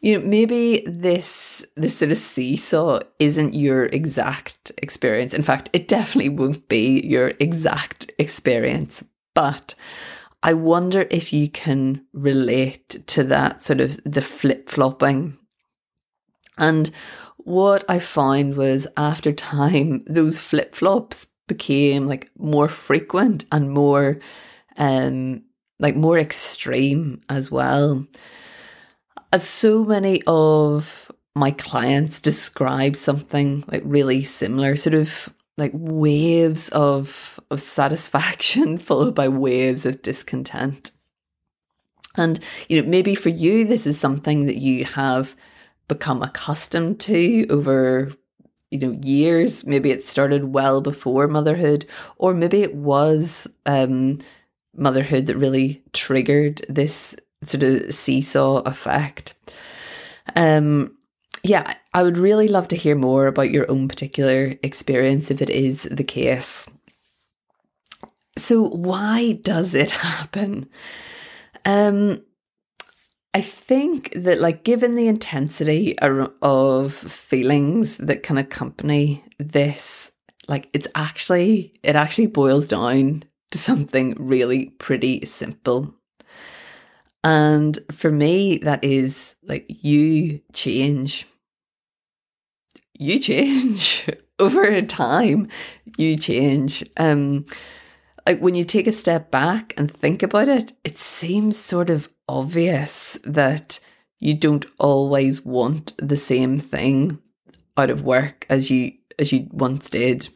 you 0.00 0.18
know, 0.18 0.26
maybe 0.26 0.82
this 0.86 1.64
this 1.76 1.98
sort 1.98 2.10
of 2.10 2.16
seesaw 2.16 3.00
isn't 3.18 3.54
your 3.54 3.86
exact 3.86 4.72
experience. 4.78 5.34
In 5.34 5.42
fact, 5.42 5.70
it 5.72 5.88
definitely 5.88 6.30
won't 6.30 6.68
be 6.68 7.00
your 7.06 7.32
exact 7.38 8.10
experience. 8.18 9.04
But 9.34 9.74
I 10.42 10.54
wonder 10.54 11.06
if 11.10 11.32
you 11.32 11.48
can 11.48 12.06
relate 12.12 13.06
to 13.08 13.24
that 13.24 13.62
sort 13.62 13.80
of 13.80 14.00
the 14.04 14.22
flip 14.22 14.68
flopping. 14.70 15.36
And 16.56 16.90
what 17.36 17.84
I 17.88 17.98
found 17.98 18.56
was 18.56 18.86
after 18.96 19.32
time, 19.32 20.04
those 20.06 20.38
flip 20.38 20.74
flops 20.74 21.26
became 21.46 22.06
like 22.06 22.30
more 22.38 22.68
frequent 22.68 23.44
and 23.50 23.70
more, 23.70 24.18
um, 24.76 25.42
like 25.80 25.96
more 25.96 26.18
extreme 26.18 27.22
as 27.28 27.50
well. 27.50 28.06
As 29.32 29.46
so 29.46 29.84
many 29.84 30.22
of 30.26 31.10
my 31.34 31.50
clients 31.50 32.20
describe 32.20 32.94
something 32.94 33.64
like 33.66 33.82
really 33.84 34.22
similar, 34.22 34.76
sort 34.76 34.94
of 34.94 35.28
like 35.56 35.72
waves 35.74 36.68
of 36.70 37.40
of 37.50 37.60
satisfaction 37.60 38.78
followed 38.88 39.14
by 39.14 39.28
waves 39.28 39.84
of 39.86 40.02
discontent. 40.02 40.92
And 42.16 42.40
you 42.68 42.80
know, 42.80 42.88
maybe 42.88 43.14
for 43.14 43.30
you 43.30 43.64
this 43.64 43.86
is 43.86 43.98
something 43.98 44.46
that 44.46 44.58
you 44.58 44.84
have 44.84 45.34
become 45.88 46.22
accustomed 46.22 47.00
to 47.00 47.46
over 47.50 48.12
you 48.70 48.78
know 48.78 48.92
years 49.02 49.66
maybe 49.66 49.90
it 49.90 50.04
started 50.04 50.44
well 50.44 50.80
before 50.80 51.26
motherhood 51.26 51.84
or 52.16 52.32
maybe 52.32 52.62
it 52.62 52.76
was 52.76 53.48
um 53.66 54.16
motherhood 54.76 55.26
that 55.26 55.36
really 55.36 55.82
triggered 55.92 56.64
this 56.68 57.16
sort 57.42 57.62
of 57.62 57.92
seesaw 57.94 58.58
effect 58.58 59.34
um 60.36 60.96
yeah, 61.42 61.74
I 61.94 62.02
would 62.02 62.18
really 62.18 62.48
love 62.48 62.68
to 62.68 62.76
hear 62.76 62.94
more 62.94 63.26
about 63.26 63.50
your 63.50 63.70
own 63.70 63.88
particular 63.88 64.54
experience 64.62 65.30
if 65.30 65.40
it 65.40 65.50
is 65.50 65.84
the 65.90 66.04
case. 66.04 66.68
So, 68.36 68.68
why 68.68 69.32
does 69.32 69.74
it 69.74 69.90
happen? 69.90 70.68
Um, 71.64 72.22
I 73.32 73.40
think 73.40 74.12
that, 74.14 74.40
like, 74.40 74.64
given 74.64 74.94
the 74.94 75.08
intensity 75.08 75.98
of 75.98 76.92
feelings 76.92 77.96
that 77.98 78.22
can 78.22 78.38
accompany 78.38 79.24
this, 79.38 80.10
like, 80.48 80.68
it's 80.72 80.88
actually, 80.94 81.72
it 81.82 81.96
actually 81.96 82.26
boils 82.26 82.66
down 82.66 83.24
to 83.50 83.58
something 83.58 84.14
really 84.18 84.70
pretty 84.78 85.24
simple. 85.26 85.94
And 87.22 87.78
for 87.92 88.10
me, 88.10 88.58
that 88.58 88.82
is 88.82 89.34
like 89.42 89.66
you 89.68 90.40
change 90.52 91.26
you 93.00 93.18
change 93.18 94.06
over 94.38 94.80
time. 94.82 95.48
You 95.96 96.16
change. 96.16 96.84
Um, 96.96 97.46
like 98.26 98.40
when 98.40 98.54
you 98.54 98.64
take 98.64 98.86
a 98.86 98.92
step 98.92 99.30
back 99.30 99.72
and 99.76 99.90
think 99.90 100.22
about 100.22 100.48
it, 100.48 100.72
it 100.84 100.98
seems 100.98 101.56
sort 101.56 101.90
of 101.90 102.08
obvious 102.28 103.18
that 103.24 103.80
you 104.20 104.34
don't 104.34 104.66
always 104.78 105.44
want 105.44 105.94
the 105.96 106.18
same 106.18 106.58
thing 106.58 107.18
out 107.76 107.90
of 107.90 108.02
work 108.02 108.46
as 108.50 108.70
you 108.70 108.92
as 109.18 109.32
you 109.32 109.48
once 109.50 109.88
did. 109.88 110.28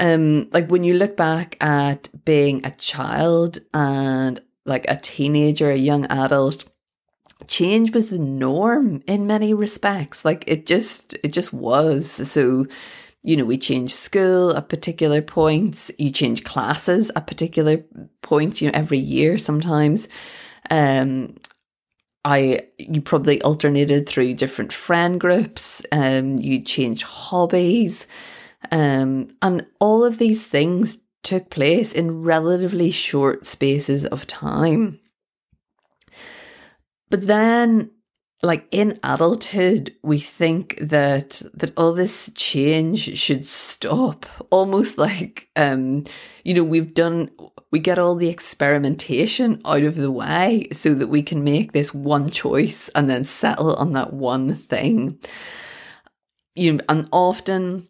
Um, 0.00 0.48
like 0.50 0.68
when 0.68 0.82
you 0.82 0.94
look 0.94 1.16
back 1.16 1.56
at 1.62 2.08
being 2.24 2.64
a 2.64 2.70
child 2.72 3.58
and 3.74 4.40
like 4.64 4.90
a 4.90 4.96
teenager, 4.96 5.70
a 5.70 5.76
young 5.76 6.06
adult, 6.06 6.64
change 7.46 7.94
was 7.94 8.10
the 8.10 8.18
norm 8.18 9.02
in 9.06 9.26
many 9.26 9.52
respects. 9.54 10.24
Like 10.24 10.44
it 10.46 10.66
just, 10.66 11.14
it 11.22 11.32
just 11.32 11.52
was. 11.52 12.10
So, 12.10 12.66
you 13.22 13.36
know, 13.36 13.44
we 13.44 13.58
change 13.58 13.92
school 13.92 14.56
at 14.56 14.70
particular 14.70 15.20
points, 15.20 15.92
you 15.98 16.10
change 16.10 16.44
classes 16.44 17.12
at 17.14 17.26
particular 17.26 17.84
points, 18.22 18.62
you 18.62 18.68
know, 18.68 18.78
every 18.78 18.98
year 18.98 19.36
sometimes. 19.36 20.08
Um, 20.70 21.36
I 22.24 22.62
you 22.78 23.00
probably 23.00 23.40
alternated 23.42 24.08
through 24.08 24.34
different 24.34 24.72
friend 24.72 25.18
groups, 25.20 25.82
um, 25.92 26.36
you 26.36 26.62
change 26.62 27.02
hobbies, 27.02 28.06
um, 28.70 29.28
and 29.42 29.66
all 29.78 30.04
of 30.04 30.18
these 30.18 30.46
things 30.46 30.98
took 31.22 31.50
place 31.50 31.92
in 31.92 32.22
relatively 32.22 32.90
short 32.90 33.46
spaces 33.46 34.06
of 34.06 34.26
time. 34.26 35.00
But 37.10 37.26
then 37.26 37.90
like 38.42 38.66
in 38.70 38.98
adulthood 39.02 39.94
we 40.02 40.18
think 40.18 40.78
that 40.80 41.42
that 41.52 41.72
all 41.76 41.92
this 41.92 42.30
change 42.34 43.18
should 43.18 43.46
stop 43.46 44.26
almost 44.50 44.96
like 44.98 45.48
um 45.56 46.04
you 46.44 46.54
know 46.54 46.64
we've 46.64 46.94
done 46.94 47.30
we 47.70 47.78
get 47.78 47.98
all 47.98 48.14
the 48.14 48.28
experimentation 48.28 49.60
out 49.64 49.82
of 49.82 49.94
the 49.96 50.10
way 50.10 50.66
so 50.72 50.94
that 50.94 51.08
we 51.08 51.22
can 51.22 51.44
make 51.44 51.72
this 51.72 51.92
one 51.92 52.28
choice 52.30 52.88
and 52.94 53.10
then 53.10 53.24
settle 53.24 53.74
on 53.74 53.92
that 53.92 54.12
one 54.12 54.54
thing 54.54 55.18
you 56.54 56.72
know 56.72 56.84
and 56.88 57.08
often 57.12 57.86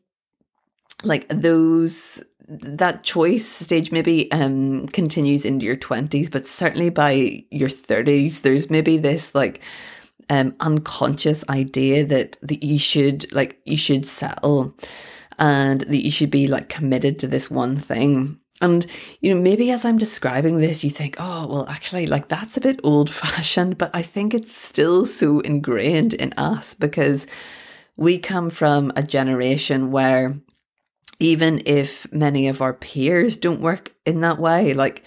like 1.04 1.26
those 1.28 2.22
that 2.48 3.04
choice 3.04 3.46
stage 3.46 3.92
maybe 3.92 4.30
um 4.32 4.86
continues 4.88 5.44
into 5.44 5.64
your 5.64 5.76
20s 5.76 6.30
but 6.30 6.48
certainly 6.48 6.90
by 6.90 7.44
your 7.50 7.68
30s 7.68 8.42
there's 8.42 8.68
maybe 8.70 8.96
this 8.96 9.34
like 9.36 9.62
um 10.30 10.54
unconscious 10.60 11.44
idea 11.48 12.04
that 12.04 12.36
that 12.42 12.64
you 12.64 12.78
should 12.78 13.32
like 13.32 13.60
you 13.64 13.76
should 13.76 14.06
settle 14.06 14.74
and 15.40 15.80
that 15.82 16.04
you 16.04 16.10
should 16.10 16.30
be 16.30 16.46
like 16.46 16.68
committed 16.68 17.18
to 17.18 17.26
this 17.26 17.50
one 17.50 17.74
thing. 17.74 18.38
And 18.62 18.86
you 19.22 19.34
know 19.34 19.40
maybe 19.40 19.70
as 19.70 19.86
i'm 19.86 19.96
describing 19.96 20.58
this 20.58 20.84
you 20.84 20.90
think 20.90 21.16
oh 21.18 21.46
well 21.46 21.66
actually 21.66 22.06
like 22.06 22.28
that's 22.28 22.58
a 22.58 22.60
bit 22.60 22.78
old 22.84 23.08
fashioned 23.10 23.78
but 23.78 23.90
i 23.94 24.02
think 24.02 24.34
it's 24.34 24.54
still 24.54 25.06
so 25.06 25.40
ingrained 25.40 26.12
in 26.12 26.34
us 26.34 26.74
because 26.74 27.26
we 27.96 28.18
come 28.18 28.50
from 28.50 28.92
a 28.96 29.02
generation 29.02 29.90
where 29.90 30.38
even 31.20 31.62
if 31.66 32.10
many 32.12 32.48
of 32.48 32.60
our 32.60 32.74
peers 32.74 33.36
don't 33.36 33.60
work 33.60 33.94
in 34.04 34.20
that 34.22 34.38
way, 34.38 34.72
like 34.74 35.04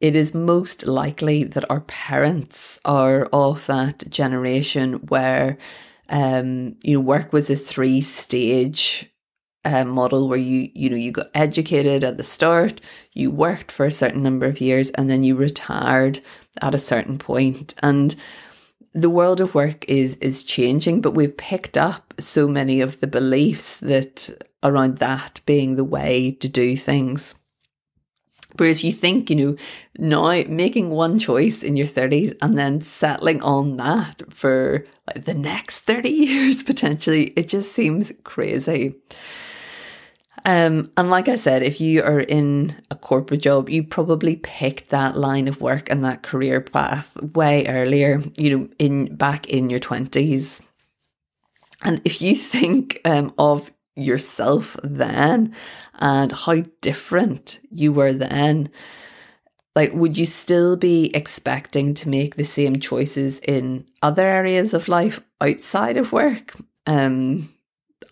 it 0.00 0.14
is 0.14 0.34
most 0.34 0.86
likely 0.86 1.42
that 1.42 1.68
our 1.70 1.80
parents 1.80 2.78
are 2.84 3.24
of 3.32 3.66
that 3.66 4.08
generation 4.10 4.94
where 5.08 5.56
um, 6.08 6.76
you 6.84 6.98
know 6.98 7.00
work 7.00 7.32
was 7.32 7.50
a 7.50 7.56
three 7.56 8.00
stage 8.00 9.10
uh, 9.64 9.84
model 9.84 10.28
where 10.28 10.38
you 10.38 10.70
you 10.74 10.88
know 10.88 10.96
you 10.96 11.10
got 11.10 11.30
educated 11.34 12.04
at 12.04 12.18
the 12.18 12.22
start, 12.22 12.80
you 13.12 13.30
worked 13.30 13.72
for 13.72 13.86
a 13.86 13.90
certain 13.90 14.22
number 14.22 14.46
of 14.46 14.60
years, 14.60 14.90
and 14.90 15.10
then 15.10 15.24
you 15.24 15.34
retired 15.34 16.20
at 16.60 16.74
a 16.74 16.78
certain 16.78 17.18
point, 17.18 17.74
and 17.82 18.14
the 18.96 19.10
world 19.10 19.42
of 19.42 19.54
work 19.54 19.84
is 19.88 20.16
is 20.16 20.42
changing, 20.42 21.02
but 21.02 21.12
we've 21.12 21.36
picked 21.36 21.76
up 21.76 22.14
so 22.18 22.48
many 22.48 22.80
of 22.80 23.00
the 23.00 23.06
beliefs 23.06 23.76
that 23.76 24.30
around 24.62 24.98
that 24.98 25.40
being 25.44 25.76
the 25.76 25.84
way 25.84 26.32
to 26.32 26.48
do 26.48 26.76
things. 26.76 27.34
Whereas 28.56 28.82
you 28.82 28.90
think, 28.90 29.28
you 29.28 29.36
know, 29.36 29.56
now 29.98 30.42
making 30.48 30.88
one 30.88 31.18
choice 31.18 31.62
in 31.62 31.76
your 31.76 31.86
30s 31.86 32.34
and 32.40 32.54
then 32.54 32.80
settling 32.80 33.42
on 33.42 33.76
that 33.76 34.22
for 34.32 34.86
like 35.06 35.26
the 35.26 35.34
next 35.34 35.80
30 35.80 36.08
years 36.30 36.62
potentially, 36.62 37.34
it 37.36 37.48
just 37.48 37.72
seems 37.72 38.12
crazy. 38.24 38.94
Um, 40.44 40.92
and 40.96 41.10
like 41.10 41.28
I 41.28 41.36
said, 41.36 41.62
if 41.62 41.80
you 41.80 42.02
are 42.02 42.20
in 42.20 42.76
a 42.90 42.94
corporate 42.94 43.42
job, 43.42 43.68
you 43.68 43.82
probably 43.82 44.36
picked 44.36 44.90
that 44.90 45.16
line 45.16 45.48
of 45.48 45.60
work 45.60 45.90
and 45.90 46.04
that 46.04 46.22
career 46.22 46.60
path 46.60 47.16
way 47.20 47.66
earlier, 47.66 48.20
you 48.36 48.56
know, 48.56 48.68
in 48.78 49.16
back 49.16 49.48
in 49.48 49.70
your 49.70 49.80
20s. 49.80 50.64
And 51.84 52.00
if 52.04 52.22
you 52.22 52.34
think 52.34 53.00
um, 53.04 53.34
of 53.38 53.72
yourself 53.96 54.76
then 54.82 55.54
and 55.98 56.30
how 56.30 56.62
different 56.80 57.60
you 57.70 57.92
were 57.92 58.12
then, 58.12 58.70
like, 59.74 59.92
would 59.92 60.16
you 60.16 60.26
still 60.26 60.76
be 60.76 61.10
expecting 61.14 61.92
to 61.94 62.08
make 62.08 62.36
the 62.36 62.44
same 62.44 62.78
choices 62.78 63.38
in 63.40 63.86
other 64.02 64.26
areas 64.26 64.72
of 64.72 64.88
life 64.88 65.20
outside 65.40 65.98
of 65.98 66.12
work? 66.12 66.54
Um, 66.86 67.48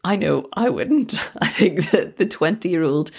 I 0.03 0.17
know 0.17 0.47
I 0.55 0.69
wouldn't. 0.69 1.15
I 1.39 1.49
think 1.49 1.91
that 1.91 2.17
the 2.17 2.27
20 2.27 2.69
year 2.69 2.83
old 2.83 3.11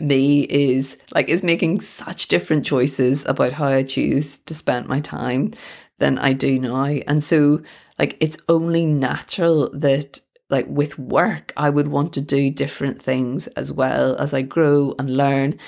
me 0.00 0.42
is 0.42 0.98
like 1.14 1.28
is 1.28 1.42
making 1.42 1.80
such 1.80 2.28
different 2.28 2.66
choices 2.66 3.24
about 3.26 3.52
how 3.52 3.66
I 3.66 3.84
choose 3.84 4.38
to 4.38 4.54
spend 4.54 4.88
my 4.88 5.00
time 5.00 5.52
than 5.98 6.18
I 6.18 6.32
do 6.32 6.58
now. 6.58 6.84
And 6.84 7.22
so 7.22 7.62
like 7.98 8.16
it's 8.20 8.38
only 8.48 8.86
natural 8.86 9.70
that 9.72 10.20
like 10.50 10.66
with 10.68 10.98
work 10.98 11.52
I 11.56 11.70
would 11.70 11.88
want 11.88 12.12
to 12.14 12.20
do 12.20 12.50
different 12.50 13.00
things 13.00 13.46
as 13.48 13.72
well 13.72 14.16
as 14.16 14.34
I 14.34 14.42
grow 14.42 14.94
and 14.98 15.16
learn, 15.16 15.58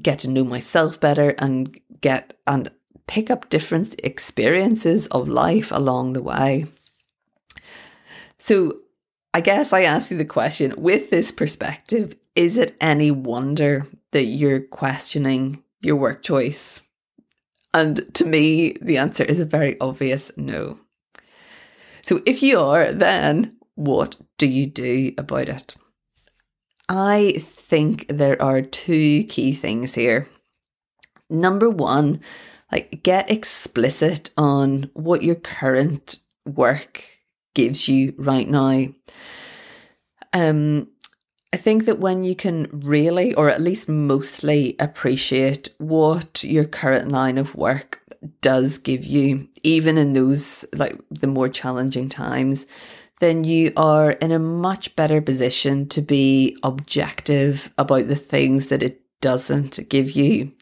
get 0.00 0.20
to 0.20 0.30
know 0.30 0.44
myself 0.44 1.00
better 1.00 1.30
and 1.38 1.78
get 2.00 2.36
and 2.46 2.70
pick 3.06 3.30
up 3.30 3.50
different 3.50 3.94
experiences 4.02 5.06
of 5.08 5.28
life 5.28 5.70
along 5.70 6.14
the 6.14 6.22
way. 6.22 6.66
So 8.38 8.80
I 9.34 9.40
guess 9.40 9.72
I 9.72 9.82
ask 9.82 10.12
you 10.12 10.16
the 10.16 10.24
question 10.24 10.72
with 10.78 11.10
this 11.10 11.32
perspective, 11.32 12.14
is 12.36 12.56
it 12.56 12.76
any 12.80 13.10
wonder 13.10 13.84
that 14.12 14.26
you're 14.26 14.60
questioning 14.60 15.64
your 15.82 15.96
work 15.96 16.22
choice? 16.22 16.80
And 17.74 18.14
to 18.14 18.24
me, 18.24 18.76
the 18.80 18.96
answer 18.96 19.24
is 19.24 19.40
a 19.40 19.44
very 19.44 19.78
obvious 19.80 20.30
no. 20.36 20.78
So 22.02 22.22
if 22.24 22.44
you 22.44 22.60
are, 22.60 22.92
then 22.92 23.56
what 23.74 24.16
do 24.38 24.46
you 24.46 24.66
do 24.66 25.12
about 25.18 25.48
it? 25.48 25.74
I 26.88 27.34
think 27.40 28.06
there 28.08 28.40
are 28.40 28.62
two 28.62 29.24
key 29.24 29.52
things 29.52 29.96
here. 29.96 30.28
Number 31.28 31.68
one, 31.68 32.20
like 32.70 33.02
get 33.02 33.32
explicit 33.32 34.30
on 34.36 34.90
what 34.94 35.24
your 35.24 35.34
current 35.34 36.20
work 36.46 37.13
gives 37.54 37.88
you 37.88 38.14
right 38.18 38.48
now. 38.48 38.88
Um, 40.32 40.88
I 41.52 41.56
think 41.56 41.84
that 41.84 42.00
when 42.00 42.24
you 42.24 42.34
can 42.34 42.68
really, 42.72 43.32
or 43.34 43.48
at 43.48 43.60
least 43.60 43.88
mostly, 43.88 44.74
appreciate 44.80 45.68
what 45.78 46.42
your 46.42 46.64
current 46.64 47.12
line 47.12 47.38
of 47.38 47.54
work 47.54 48.00
does 48.40 48.78
give 48.78 49.04
you, 49.04 49.48
even 49.62 49.96
in 49.96 50.14
those 50.14 50.64
like 50.74 50.98
the 51.10 51.28
more 51.28 51.48
challenging 51.48 52.08
times, 52.08 52.66
then 53.20 53.44
you 53.44 53.72
are 53.76 54.10
in 54.12 54.32
a 54.32 54.38
much 54.38 54.96
better 54.96 55.20
position 55.20 55.88
to 55.90 56.02
be 56.02 56.56
objective 56.62 57.72
about 57.78 58.08
the 58.08 58.16
things 58.16 58.68
that 58.68 58.82
it 58.82 59.00
doesn't 59.20 59.88
give 59.88 60.10
you. 60.10 60.52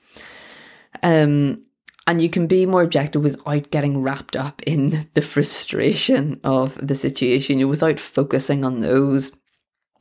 Um, 1.03 1.65
and 2.07 2.21
you 2.21 2.29
can 2.29 2.47
be 2.47 2.67
more 2.67 2.83
objective 2.83 3.23
without 3.23 3.71
getting 3.71 4.03
wrapped 4.03 4.37
up 4.37 4.63
in 4.63 5.09
the 5.15 5.23
frustration 5.23 6.41
of 6.45 6.87
the 6.87 6.95
situation, 6.95 7.67
without 7.69 8.01
focusing 8.01 8.65
on 8.65 8.81
those 8.81 9.33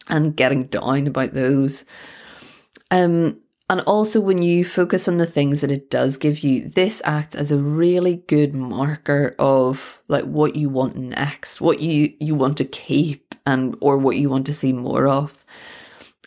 and 0.10 0.36
getting 0.36 0.66
down 0.66 1.08
about 1.08 1.34
those. 1.34 1.86
Um, 2.90 3.40
and 3.70 3.80
also, 3.82 4.20
when 4.20 4.42
you 4.42 4.66
focus 4.66 5.08
on 5.08 5.16
the 5.16 5.26
things 5.26 5.62
that 5.62 5.72
it 5.72 5.90
does 5.90 6.18
give 6.18 6.40
you, 6.40 6.68
this 6.68 7.02
acts 7.06 7.38
as 7.38 7.54
a 7.54 7.58
really 7.58 8.18
good 8.28 8.54
marker 8.54 9.34
of 9.40 10.02
like 10.10 10.26
what 10.26 10.58
you 10.58 10.68
want 10.68 10.98
next, 10.98 11.62
what 11.62 11.80
you, 11.80 12.14
you 12.20 12.36
want 12.36 12.58
to 12.58 12.66
keep 12.66 13.34
and 13.46 13.78
or 13.80 13.98
what 13.98 14.18
you 14.18 14.30
want 14.30 14.46
to 14.48 14.54
see 14.54 14.74
more 14.74 15.08
of. 15.08 15.42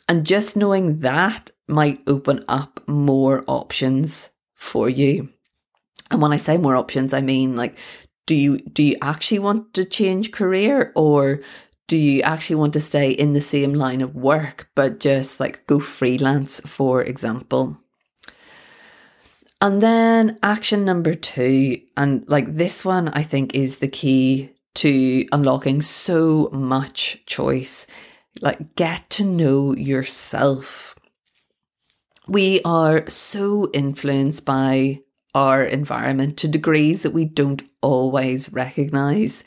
And 0.09 0.25
just 0.25 0.57
knowing 0.57 1.01
that 1.01 1.51
might 1.69 2.01
open 2.07 2.47
up 2.49 2.81
more 2.87 3.45
options 3.47 4.31
for 4.55 4.89
you. 4.89 5.34
And 6.11 6.21
when 6.21 6.33
I 6.33 6.37
say 6.37 6.59
more 6.59 6.77
options, 6.77 7.15
I 7.15 7.21
mean 7.21 7.57
like, 7.57 7.79
do 8.27 8.35
you 8.35 8.59
do 8.59 8.83
you 8.83 8.97
actually 9.03 9.39
want 9.39 9.75
to 9.75 9.85
change 9.85 10.33
career 10.33 10.93
or 10.95 11.41
do 11.87 11.97
you 11.97 12.23
actually 12.23 12.57
want 12.57 12.73
to 12.73 12.81
stay 12.81 13.11
in 13.11 13.35
the 13.35 13.41
same 13.41 13.75
line 13.75 14.01
of 14.01 14.15
work 14.15 14.71
but 14.75 15.01
just 15.01 15.41
like 15.41 15.67
go 15.67 15.79
freelance 15.79 16.61
for 16.61 17.03
example? 17.03 17.79
And 19.61 19.83
then 19.83 20.39
action 20.43 20.85
number 20.85 21.15
2 21.15 21.81
and 21.97 22.25
like 22.29 22.55
this 22.55 22.85
one 22.85 23.09
I 23.09 23.23
think 23.23 23.55
is 23.55 23.79
the 23.79 23.89
key 23.89 24.55
to 24.77 25.27
unlocking 25.33 25.81
so 25.83 26.49
much 26.53 27.23
choice. 27.27 27.87
Like 28.41 28.75
get 28.75 29.09
to 29.11 29.25
know 29.25 29.75
yourself. 29.75 30.95
We 32.27 32.61
are 32.65 33.07
so 33.07 33.71
influenced 33.73 34.45
by 34.45 35.03
our 35.35 35.65
environment 35.65 36.37
to 36.39 36.49
degrees 36.49 37.03
that 37.03 37.13
we 37.13 37.25
don't 37.25 37.63
always 37.83 38.53
recognize. 38.53 39.45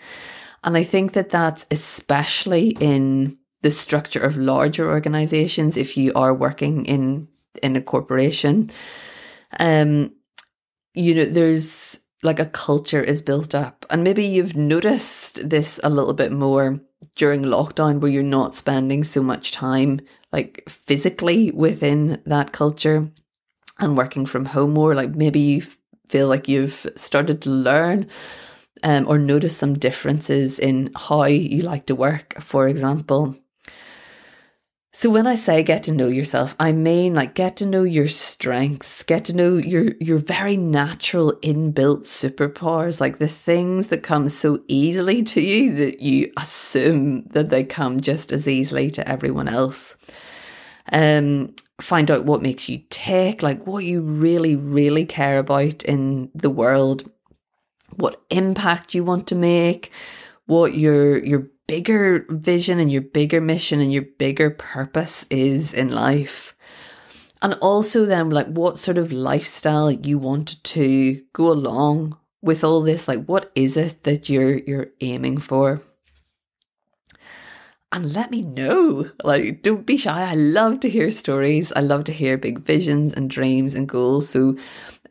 And 0.63 0.76
I 0.76 0.84
think 0.84 1.13
that 1.13 1.30
that's 1.30 1.65
especially 1.71 2.76
in 2.80 3.38
the 3.62 3.71
structure 3.71 4.19
of 4.19 4.38
larger 4.38 4.89
organizations 4.89 5.78
if 5.78 5.97
you 5.97 6.12
are 6.13 6.34
working 6.34 6.86
in 6.86 7.28
in 7.63 7.76
a 7.76 7.82
corporation. 7.82 8.69
Um 9.60 10.12
you 10.93 11.13
know 11.15 11.26
there's 11.26 12.00
like 12.23 12.39
a 12.39 12.45
culture 12.45 13.02
is 13.02 13.21
built 13.21 13.54
up 13.54 13.86
and 13.89 14.04
maybe 14.04 14.26
you've 14.26 14.56
noticed 14.56 15.47
this 15.47 15.80
a 15.84 15.89
little 15.89 16.13
bit 16.13 16.32
more 16.32 16.80
during 17.15 17.43
lockdown 17.43 18.00
where 18.00 18.12
you're 18.12 18.23
not 18.23 18.56
spending 18.56 19.04
so 19.04 19.21
much 19.21 19.52
time 19.52 20.00
like 20.32 20.63
physically 20.67 21.52
within 21.52 22.19
that 22.26 22.52
culture 22.52 23.12
and 23.80 23.98
working 23.98 24.26
from 24.26 24.46
home 24.46 24.74
more 24.74 24.96
like 24.96 25.16
maybe 25.16 25.40
you 25.40 25.62
feel 26.08 26.28
like 26.28 26.48
you've 26.48 26.86
started 26.96 27.42
to 27.42 27.50
learn 27.50 28.08
um, 28.84 29.08
or 29.08 29.18
notice 29.18 29.58
some 29.58 29.78
differences 29.78 30.60
in 30.60 30.92
how 30.96 31.24
you 31.24 31.62
like 31.62 31.86
to 31.86 31.96
work 31.96 32.42
for 32.42 32.68
example 32.68 33.36
so 34.98 35.12
when 35.12 35.28
I 35.28 35.36
say 35.36 35.62
get 35.62 35.84
to 35.84 35.92
know 35.92 36.08
yourself, 36.08 36.56
I 36.60 36.72
mean 36.72 37.13
like 37.13 37.36
get 37.36 37.58
to 37.58 37.68
know 37.68 37.84
your 37.84 38.08
strengths, 38.08 39.04
get 39.04 39.26
to 39.26 39.36
know 39.36 39.58
your 39.58 39.92
your 40.00 40.18
very 40.18 40.58
natural 40.58 41.34
inbuilt 41.44 42.06
superpowers, 42.06 43.00
like 43.00 43.20
the 43.20 43.28
things 43.28 43.90
that 43.90 44.02
come 44.02 44.28
so 44.28 44.63
easily 44.68 45.22
to 45.22 45.40
you 45.40 45.76
that 45.76 46.02
you 46.02 46.34
assume 46.36 47.26
that 47.28 47.52
they 47.52 47.63
come 47.63 48.00
just 48.00 48.32
as 48.32 48.48
easily 48.48 48.90
to 48.90 49.08
everyone 49.08 49.48
else. 49.48 49.96
Um 50.92 51.54
find 51.82 52.10
out 52.10 52.26
what 52.26 52.42
makes 52.42 52.68
you 52.70 52.82
tick, 52.90 53.44
like 53.44 53.68
what 53.68 53.84
you 53.84 54.02
really 54.02 54.56
really 54.56 55.06
care 55.06 55.40
about 55.40 55.84
in 55.84 56.32
the 56.34 56.50
world, 56.50 57.10
what 57.96 58.22
impact 58.30 58.96
you 58.96 59.04
want 59.04 59.28
to 59.28 59.36
make, 59.36 59.92
what 60.46 60.74
your 60.76 61.24
your 61.24 61.48
bigger 61.68 62.26
vision 62.30 62.80
and 62.80 62.92
your 62.92 63.02
bigger 63.02 63.42
mission 63.42 63.82
and 63.82 63.92
your 63.92 64.06
bigger 64.18 64.50
purpose 64.50 65.26
is 65.30 65.74
in 65.74 65.90
life. 65.90 66.56
And 67.42 67.54
also 67.56 68.06
then 68.06 68.30
like 68.32 68.48
what 68.48 68.80
sort 68.80 68.98
of 68.98 69.12
lifestyle 69.12 69.92
you 69.92 70.18
want 70.18 70.63
to 70.63 71.22
go 71.34 71.52
along 71.52 72.18
with 72.42 72.63
all 72.63 72.82
this 72.82 73.08
like 73.08 73.26
what 73.26 73.52
is 73.56 73.78
it 73.78 74.04
that 74.04 74.30
you're 74.30 74.60
you're 74.60 74.88
aiming 75.02 75.38
for? 75.38 75.82
And 77.91 78.13
let 78.13 78.32
me 78.32 78.41
know. 78.41 79.10
Like 79.23 79.62
don't 79.62 79.86
be 79.86 79.97
shy. 79.97 80.30
I 80.30 80.36
love 80.36 80.82
to 80.82 80.89
hear 80.89 81.10
stories. 81.12 81.71
I 81.73 81.80
love 81.80 82.04
to 82.06 82.13
hear 82.13 82.38
big 82.38 82.60
visions 82.60 83.13
and 83.13 83.30
dreams 83.30 83.73
and 83.73 83.88
goals. 83.88 84.30
So 84.30 84.58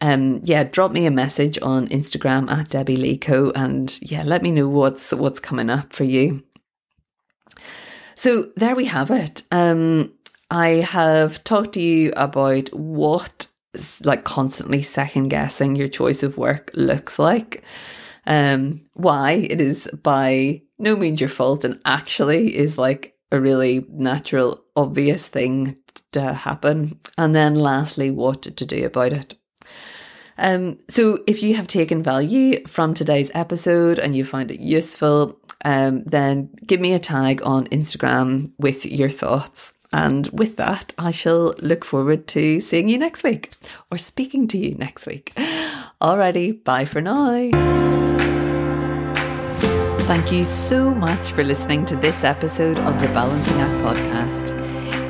um, 0.00 0.40
yeah, 0.44 0.64
drop 0.64 0.92
me 0.92 1.06
a 1.06 1.10
message 1.10 1.58
on 1.62 1.88
Instagram 1.88 2.50
at 2.50 2.70
Debbie 2.70 2.98
Leco 2.98 3.50
and 3.54 3.98
yeah, 4.02 4.22
let 4.24 4.42
me 4.42 4.50
know 4.50 4.68
what's 4.68 5.12
what's 5.12 5.40
coming 5.40 5.70
up 5.70 5.92
for 5.92 6.04
you. 6.04 6.42
So 8.14 8.46
there 8.56 8.74
we 8.74 8.86
have 8.86 9.10
it. 9.10 9.42
Um, 9.50 10.12
I 10.50 10.68
have 10.68 11.42
talked 11.44 11.72
to 11.74 11.82
you 11.82 12.12
about 12.16 12.68
what 12.74 13.46
like 14.04 14.24
constantly 14.24 14.82
second 14.82 15.28
guessing 15.28 15.76
your 15.76 15.88
choice 15.88 16.22
of 16.22 16.38
work 16.38 16.70
looks 16.74 17.18
like. 17.18 17.62
Um, 18.26 18.82
why 18.94 19.32
it 19.32 19.60
is 19.60 19.88
by 20.02 20.62
no 20.78 20.96
means 20.96 21.20
your 21.20 21.30
fault 21.30 21.64
and 21.64 21.80
actually 21.84 22.56
is 22.56 22.78
like 22.78 23.14
a 23.32 23.40
really 23.40 23.86
natural, 23.90 24.64
obvious 24.74 25.28
thing 25.28 25.76
to 26.12 26.32
happen. 26.32 27.00
And 27.18 27.34
then 27.34 27.54
lastly, 27.54 28.10
what 28.10 28.42
to 28.42 28.64
do 28.64 28.84
about 28.84 29.12
it. 29.12 29.34
Um, 30.38 30.78
so 30.88 31.18
if 31.26 31.42
you 31.42 31.54
have 31.54 31.66
taken 31.66 32.02
value 32.02 32.64
from 32.66 32.92
today's 32.92 33.30
episode 33.34 33.98
and 33.98 34.14
you 34.14 34.24
find 34.24 34.50
it 34.50 34.60
useful, 34.60 35.40
um, 35.64 36.04
then 36.04 36.50
give 36.66 36.80
me 36.80 36.92
a 36.92 36.98
tag 36.98 37.40
on 37.42 37.66
Instagram 37.68 38.52
with 38.58 38.84
your 38.84 39.08
thoughts. 39.08 39.72
And 39.92 40.28
with 40.32 40.56
that, 40.56 40.92
I 40.98 41.10
shall 41.10 41.54
look 41.58 41.84
forward 41.84 42.26
to 42.28 42.60
seeing 42.60 42.88
you 42.88 42.98
next 42.98 43.22
week 43.22 43.52
or 43.90 43.98
speaking 43.98 44.46
to 44.48 44.58
you 44.58 44.74
next 44.74 45.06
week. 45.06 45.32
Alrighty, 46.02 46.62
bye 46.64 46.84
for 46.84 47.00
now. 47.00 47.95
Thank 50.06 50.30
you 50.30 50.44
so 50.44 50.94
much 50.94 51.32
for 51.32 51.42
listening 51.42 51.84
to 51.86 51.96
this 51.96 52.22
episode 52.22 52.78
of 52.78 52.96
the 53.00 53.08
Balancing 53.08 53.60
Act 53.60 53.74
podcast. 53.82 54.52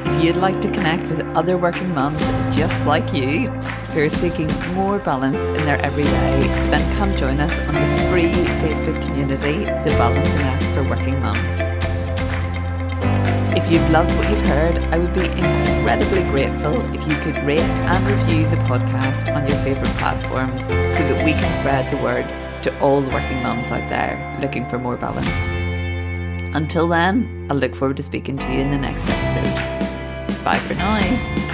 If 0.07 0.25
you'd 0.25 0.37
like 0.37 0.59
to 0.63 0.71
connect 0.71 1.03
with 1.11 1.21
other 1.37 1.59
working 1.59 1.93
mums 1.95 2.19
just 2.57 2.87
like 2.87 3.13
you 3.13 3.51
who 3.93 4.01
are 4.01 4.09
seeking 4.09 4.49
more 4.75 4.99
balance 4.99 5.37
in 5.49 5.67
their 5.67 5.77
everyday, 5.85 6.41
then 6.71 6.97
come 6.97 7.15
join 7.15 7.41
us 7.41 7.59
on 7.69 7.75
the 7.75 8.09
free 8.11 8.33
Facebook 8.65 8.99
community, 9.03 9.65
The 9.65 9.95
Balancing 9.99 10.41
Act 10.41 10.65
for 10.75 10.83
Working 10.89 11.21
Mums. 11.21 11.57
If 13.55 13.71
you've 13.71 13.91
loved 13.91 14.11
what 14.17 14.31
you've 14.31 14.47
heard, 14.47 14.79
I 14.95 14.97
would 14.97 15.13
be 15.13 15.27
incredibly 15.27 16.23
grateful 16.31 16.81
if 16.95 17.07
you 17.07 17.17
could 17.17 17.37
rate 17.45 17.61
and 17.61 18.07
review 18.07 18.49
the 18.49 18.57
podcast 18.65 19.31
on 19.37 19.47
your 19.47 19.59
favourite 19.59 19.95
platform 19.97 20.49
so 20.49 21.07
that 21.07 21.23
we 21.23 21.33
can 21.33 21.53
spread 21.61 21.85
the 21.93 22.03
word 22.03 22.25
to 22.67 22.81
all 22.81 23.01
the 23.01 23.11
working 23.11 23.41
mums 23.45 23.71
out 23.71 23.89
there 23.89 24.37
looking 24.41 24.67
for 24.67 24.77
more 24.77 24.97
balance. 24.97 25.53
Until 26.57 26.89
then, 26.89 27.47
I'll 27.49 27.57
look 27.57 27.77
forward 27.77 27.97
to 27.99 28.03
speaking 28.03 28.39
to 28.39 28.53
you 28.53 28.59
in 28.59 28.71
the 28.71 28.79
next 28.79 29.07
episode. 29.09 30.45
Bye 30.45 30.59
for 30.59 30.75
now. 30.75 31.46